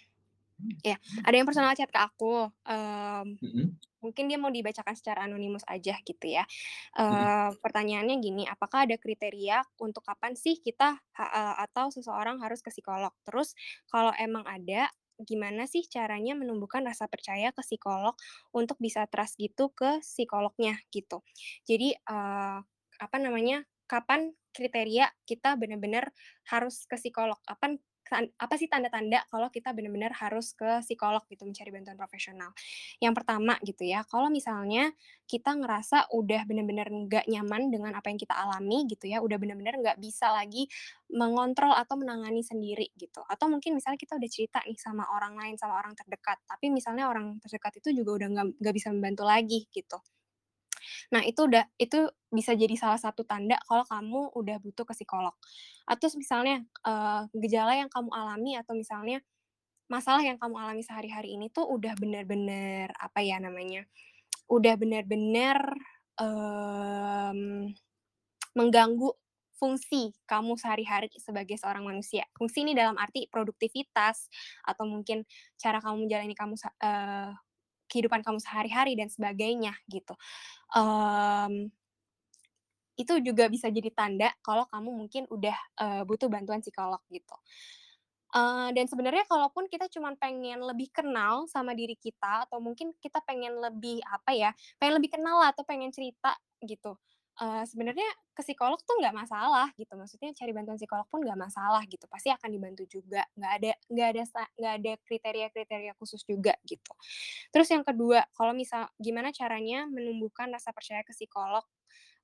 [0.84, 0.96] ya,
[1.26, 3.76] ada yang personal chat ke aku, mmm, Mhm.
[4.04, 6.44] mungkin dia mau dibacakan secara anonimus aja gitu ya.
[7.08, 7.28] Mhm.
[7.28, 12.60] Eee, pertanyaannya gini, "Apakah ada kriteria untuk kapan sih kita ha eee, atau seseorang harus
[12.64, 13.12] ke psikolog?
[13.28, 13.54] Terus
[13.92, 14.90] kalau emang ada,
[15.22, 18.14] gimana sih caranya menumbuhkan rasa percaya ke psikolog
[18.54, 21.22] untuk bisa trust gitu ke psikolognya?" Gitu.
[21.68, 22.58] Jadi, eee,
[23.00, 26.10] apa namanya, kapan kriteria kita bener-bener
[26.50, 27.38] harus ke psikolog?
[27.46, 27.78] Kapan
[28.12, 32.52] apa sih tanda-tanda kalau kita bener-bener harus ke psikolog gitu, mencari bantuan profesional?
[33.02, 34.92] Yang pertama gitu ya, kalau misalnya
[35.30, 39.74] kita ngerasa udah bener-bener nggak nyaman dengan apa yang kita alami gitu ya, udah bener-bener
[39.80, 40.68] nggak bisa lagi
[41.12, 45.54] mengontrol atau menangani sendiri gitu, atau mungkin misalnya kita udah cerita nih sama orang lain,
[45.60, 48.28] sama orang terdekat, tapi misalnya orang terdekat itu juga udah
[48.60, 49.98] nggak bisa membantu lagi gitu.
[51.14, 55.34] Nah, itu udah itu bisa jadi salah satu tanda kalau kamu udah butuh ke psikolog.
[55.88, 59.20] Atau misalnya, eee, gejala yang kamu alami atau misalnya
[59.90, 63.84] masalah yang kamu alami sehari-hari ini tuh udah bener-bener, apa ya namanya,
[64.50, 65.58] udah bener-bener,
[66.20, 67.74] mmm,
[68.58, 69.10] mengganggu
[69.54, 72.26] fungsi kamu sehari-hari sebagai seorang manusia.
[72.36, 74.28] Fungsi ini dalam arti produktivitas
[74.66, 75.22] atau mungkin
[75.58, 77.30] cara kamu menjalani kamu eee,
[77.90, 80.14] kehidupan kamu sehari-hari dan sebagainya gitu.
[80.76, 81.70] Mmm,
[82.94, 87.34] itu juga bisa jadi tanda kalau kamu mungkin udah, eee, butuh bantuan psikolog gitu.
[88.34, 93.22] Eee, dan sebenarnya kalaupun kita cuman pengen lebih kenal sama diri kita atau mungkin kita
[93.22, 94.50] pengen lebih, apa ya,
[94.82, 96.34] pengen lebih kenal lah atau pengen cerita
[96.66, 96.98] gitu,
[97.40, 101.82] eee, sebenarnya ke psikolog tuh nggak masalah gitu, maksudnya cari bantuan psikolog pun nggak masalah
[101.86, 104.22] gitu, pasti akan dibantu juga, nggak ada nggak ada
[104.58, 106.92] nggak ada kriteria-kriteria khusus juga gitu.
[107.54, 111.64] Terus yang kedua, kalau misal gimana caranya menumbuhkan rasa percaya ke psikolog,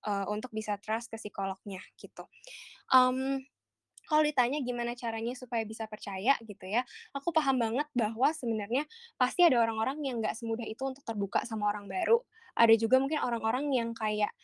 [0.07, 2.27] eee, untuk bisa trust ke psikolognya gitu.
[2.93, 3.43] Mmm,
[4.09, 6.83] kalau ditanya gimana caranya supaya bisa percaya gitu ya,
[7.15, 8.83] aku paham banget bahwa sebenarnya
[9.21, 12.19] pasti ada orang-orang yang nggak semudah itu untuk terbuka sama orang baru.
[12.59, 14.35] Ada juga mungkin orang-orang yang kayak,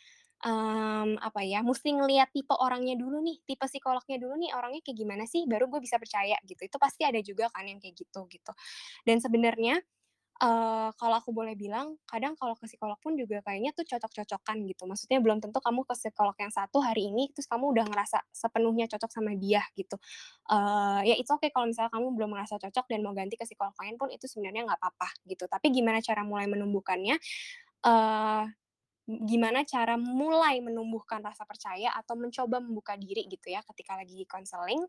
[0.45, 4.97] mmm, apa ya, musti ngelihat tipe orangnya dulu nih, tipe psikolognya dulu nih, orangnya kayak
[5.01, 6.61] gimana sih, baru gue bisa percaya gitu.
[6.67, 8.51] Itu pasti ada juga kan yang kayak gitu, gitu.
[9.07, 9.81] Dan sebenarnya
[10.37, 14.85] Eee, kalau aku boleh bilang, kadang kalau ke psikolog pun juga kayaknya tuh cocok-cocokan gitu.
[14.85, 18.85] Maksudnya belum tentu kamu ke psikolog yang satu hari ini, terus kamu udah ngerasa sepenuhnya
[18.85, 19.97] cocok sama dia gitu.
[20.53, 23.73] Eee, ya it's okay kalau misalnya kamu belum merasa cocok dan mau ganti ke psikolog
[23.81, 25.49] lain pun itu sebenarnya nggak apa-apa gitu.
[25.49, 27.17] Tapi gimana cara mulai menumbuhkannya,
[27.85, 28.43] eee,
[29.07, 34.83] gimana cara mulai menumbuhkan rasa percaya atau mencoba membuka diri gitu ya ketika lagi konseling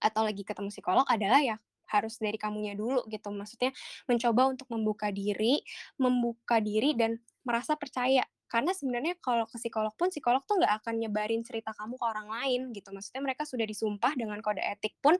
[0.00, 1.56] atau lagi ketemu psikolog adalah ya
[1.88, 3.28] harus dari kamunya dulu gitu.
[3.30, 3.70] Maksudnya
[4.08, 5.60] mencoba untuk membuka diri,
[6.00, 8.24] membuka diri dan merasa percaya.
[8.48, 12.28] Karena sebenarnya kalau ke psikolog pun, psikolog tuh nggak akan nyebarin cerita kamu ke orang
[12.30, 12.94] lain gitu.
[12.94, 15.18] Maksudnya mereka sudah disumpah dengan kode etik pun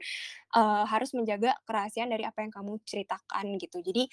[0.55, 3.83] uh, harus menjaga kerahasiaan dari apa yang kamu ceritakan gitu.
[3.83, 4.07] Jadi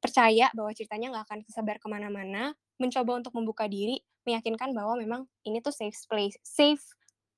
[0.00, 5.26] percaya bahwa ceritanya nggak akan tersebar ke mana-mana, mencoba untuk membuka diri, meyakinkan bahwa memang
[5.46, 6.82] ini tuh safe place, safe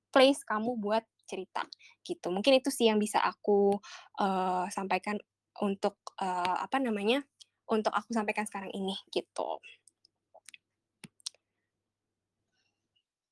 [0.09, 1.67] place kamu buat cerita
[2.01, 2.31] gitu.
[2.31, 3.75] Mungkin itu sih yang bisa aku
[4.23, 5.19] uh, sampaikan
[5.61, 7.21] untuk uh, apa namanya
[7.67, 9.59] untuk aku sampaikan sekarang ini gitu.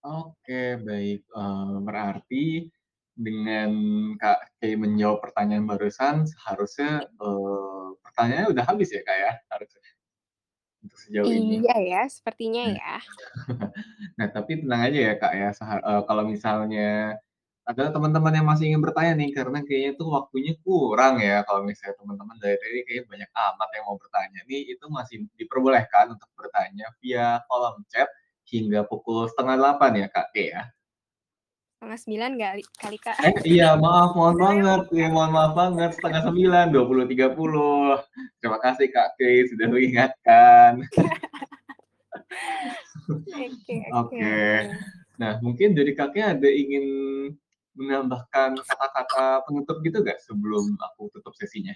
[0.05, 2.69] Oke baik, uh, berarti
[3.15, 3.71] dengan
[4.19, 9.81] Kak Kay menjawab pertanyaan barusan seharusnya uh, pertanyaannya udah habis ya Kak ya harusnya
[10.85, 11.65] untuk sejauh ini.
[11.65, 12.77] Iya ya, sepertinya nah.
[12.77, 12.95] ya.
[14.17, 17.17] nah tapi tenang aja ya Kak ya, uh, kalau misalnya
[17.65, 21.97] ada teman-teman yang masih ingin bertanya nih, karena kayaknya tuh waktunya kurang ya, kalau misalnya
[21.97, 26.85] teman-teman dari tadi kayaknya banyak amat yang mau bertanya nih, itu masih diperbolehkan untuk bertanya
[27.01, 28.05] via kolom chat
[28.45, 30.74] hingga pukul setengah delapan ya, Kak ya?
[31.75, 33.17] Setengah sembilan kali, kali Kak.
[33.19, 34.87] Eh, iya, maaf, mohon banget.
[34.95, 35.91] Ya, mohon maaf banget.
[35.99, 37.99] Setengah sembilan, dua puluh tiga puluh.
[38.39, 40.87] Terima kasih Kak K sudah mengingatkan.
[43.11, 44.39] Oke, oke.
[45.19, 46.85] Nah, mungkin dari kakek ada ingin
[47.75, 51.75] menambahkan kata-kata penutup gitu nggak sebelum aku tutup sesinya?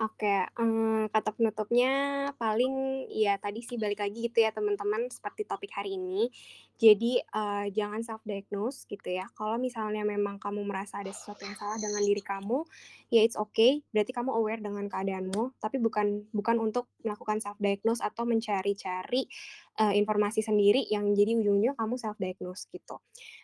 [0.00, 1.92] Oke, um, kata penutupnya
[2.40, 6.32] paling ya tadi sih balik lagi gitu ya teman-teman seperti topik hari ini.
[6.80, 9.28] Jadi, uh, jangan self diagnose gitu ya.
[9.36, 12.64] Kalau misalnya memang kamu merasa ada sesuatu yang salah dengan diri kamu,
[13.12, 18.00] ya it's okay, berarti kamu aware dengan keadaanmu, tapi bukan bukan untuk melakukan self diagnose
[18.00, 19.28] atau mencari-cari,
[19.76, 22.96] uh, informasi sendiri yang jadi ujung-ujungnya kamu self diagnose gitu.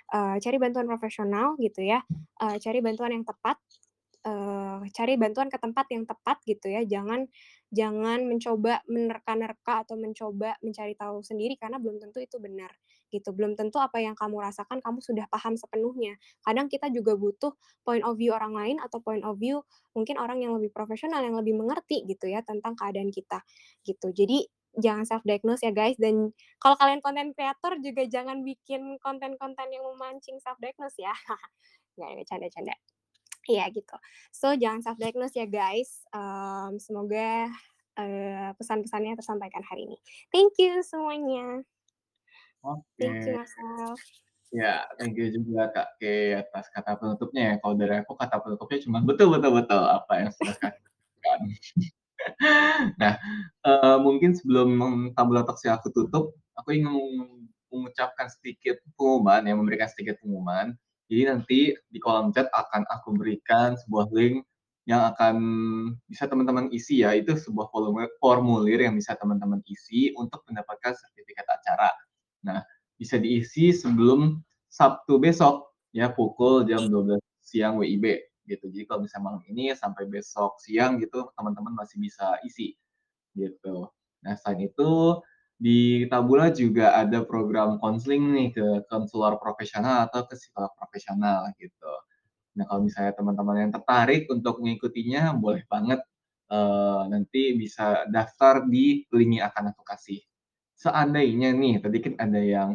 [0.08, 2.00] Uh, cari bantuan profesional gitu ya,
[2.40, 3.60] uh, cari bantuan yang tepat
[4.26, 6.82] uh, cari bantuan ke tempat yang tepat gitu ya.
[6.86, 7.28] Jangan
[7.68, 12.72] jangan mencoba menerka-nerka atau mencoba mencari tahu sendiri karena belum tentu itu benar
[13.12, 13.32] gitu.
[13.36, 16.16] Belum tentu apa yang kamu rasakan kamu sudah paham sepenuhnya.
[16.42, 17.52] Kadang kita juga butuh
[17.84, 19.62] point of view orang lain atau point of view
[19.92, 23.44] mungkin orang yang lebih profesional yang lebih mengerti gitu ya tentang keadaan kita
[23.84, 24.10] gitu.
[24.12, 24.48] Jadi
[24.78, 26.30] jangan self diagnose ya guys dan
[26.62, 31.12] kalau kalian konten kreator juga jangan bikin konten-konten yang memancing self diagnose ya.
[31.98, 32.76] Nggak, canda-canda.
[33.48, 33.96] Iya gitu.
[34.28, 36.04] So jangan self diagnose ya guys.
[36.12, 37.48] Um, semoga
[37.96, 39.98] uh, pesan-pesannya tersampaikan hari ini.
[40.28, 41.64] Thank you semuanya.
[42.60, 42.84] Oke.
[43.00, 43.96] Thank you Marcel.
[44.48, 47.54] Ya, thank you juga Kak Ke atas kata penutupnya ya.
[47.60, 51.38] Kalau dari aku kata penutupnya cuma betul betul betul apa yang sudah katakan.
[53.00, 53.14] nah,
[53.64, 54.76] uh, mungkin sebelum
[55.12, 56.92] tabula toksi aku tutup, aku ingin
[57.68, 60.72] mengucapkan sedikit pengumuman, yang memberikan sedikit pengumuman.
[61.08, 64.44] Jadi nanti di kolom chat akan aku berikan sebuah link
[64.88, 65.36] yang akan
[66.08, 67.16] bisa teman-teman isi ya.
[67.16, 67.72] Itu sebuah
[68.20, 71.88] formulir yang bisa teman-teman isi untuk mendapatkan sertifikat acara.
[72.44, 72.60] Nah,
[72.96, 78.04] bisa diisi sebelum Sabtu besok ya pukul jam 12 siang WIB
[78.44, 78.68] gitu.
[78.68, 82.76] Jadi kalau misalnya malam ini sampai besok siang gitu teman-teman masih bisa isi
[83.36, 83.88] gitu.
[84.24, 85.20] Nah, selain itu
[85.58, 91.92] di Tabula juga ada program konseling nih ke konselor profesional atau ke psikolog profesional gitu.
[92.54, 95.98] Nah kalau misalnya teman-teman yang tertarik untuk mengikutinya, boleh banget
[96.54, 100.22] uh, nanti bisa daftar di link yang akan aku kasih.
[100.78, 102.70] Seandainya nih, tadi kan ada yang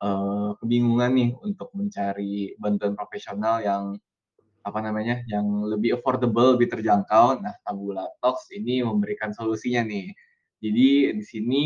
[0.00, 4.00] uh, kebingungan nih untuk mencari bantuan profesional yang
[4.62, 7.44] apa namanya, yang lebih affordable, lebih terjangkau.
[7.44, 10.08] Nah, Tabula Talks ini memberikan solusinya nih.
[10.62, 10.88] Jadi
[11.18, 11.64] di sini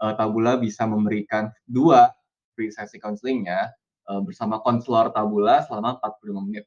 [0.00, 2.10] uh, Tabula bisa memberikan dua
[2.56, 3.70] free sesi counselingnya
[4.08, 6.64] uh, bersama konselor Tabula selama 45 menit.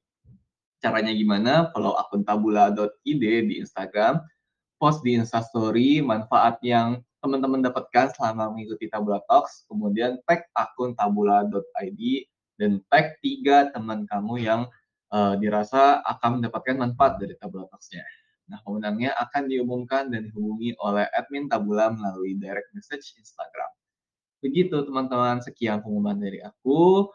[0.80, 1.72] Caranya gimana?
[1.72, 4.20] Follow akun tabula.id di Instagram,
[4.76, 12.02] post di Instastory manfaat yang teman-teman dapatkan selama mengikuti Tabula Talks, kemudian tag akun tabula.id
[12.60, 14.62] dan tag tiga teman kamu yang
[15.16, 18.04] uh, dirasa akan mendapatkan manfaat dari Tabula Talks-nya.
[18.54, 23.72] Nah, pemenangnya akan diumumkan dan dihubungi oleh admin Tabula melalui direct message Instagram.
[24.46, 27.10] Begitu teman-teman, sekian pengumuman dari aku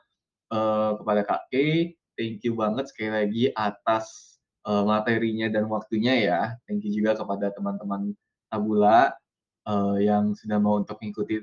[0.51, 1.95] uh, kepada Kak Kay.
[2.19, 4.35] Thank you banget sekali lagi atas
[4.67, 6.41] uh, materinya dan waktunya ya.
[6.67, 8.19] Thank you juga kepada teman-teman
[8.51, 9.15] Tabula
[9.63, 11.39] uh, yang sudah mau untuk mengikuti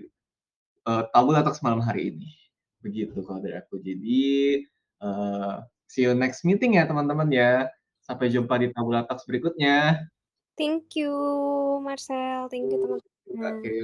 [0.84, 2.36] uh, Tabula Talks malam hari ini.
[2.84, 3.80] Begitu kalau dari aku.
[3.80, 4.60] Jadi,
[5.00, 7.72] uh, see you next meeting ya teman-teman ya.
[8.06, 10.06] Sampai jumpa di Tabula Talks berikutnya.
[10.54, 11.12] Thank you,
[11.82, 12.46] Marcel.
[12.54, 13.58] Thank you, teman-teman.
[13.60, 13.78] Oke,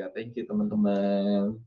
[0.00, 1.60] ya thank you teman-teman.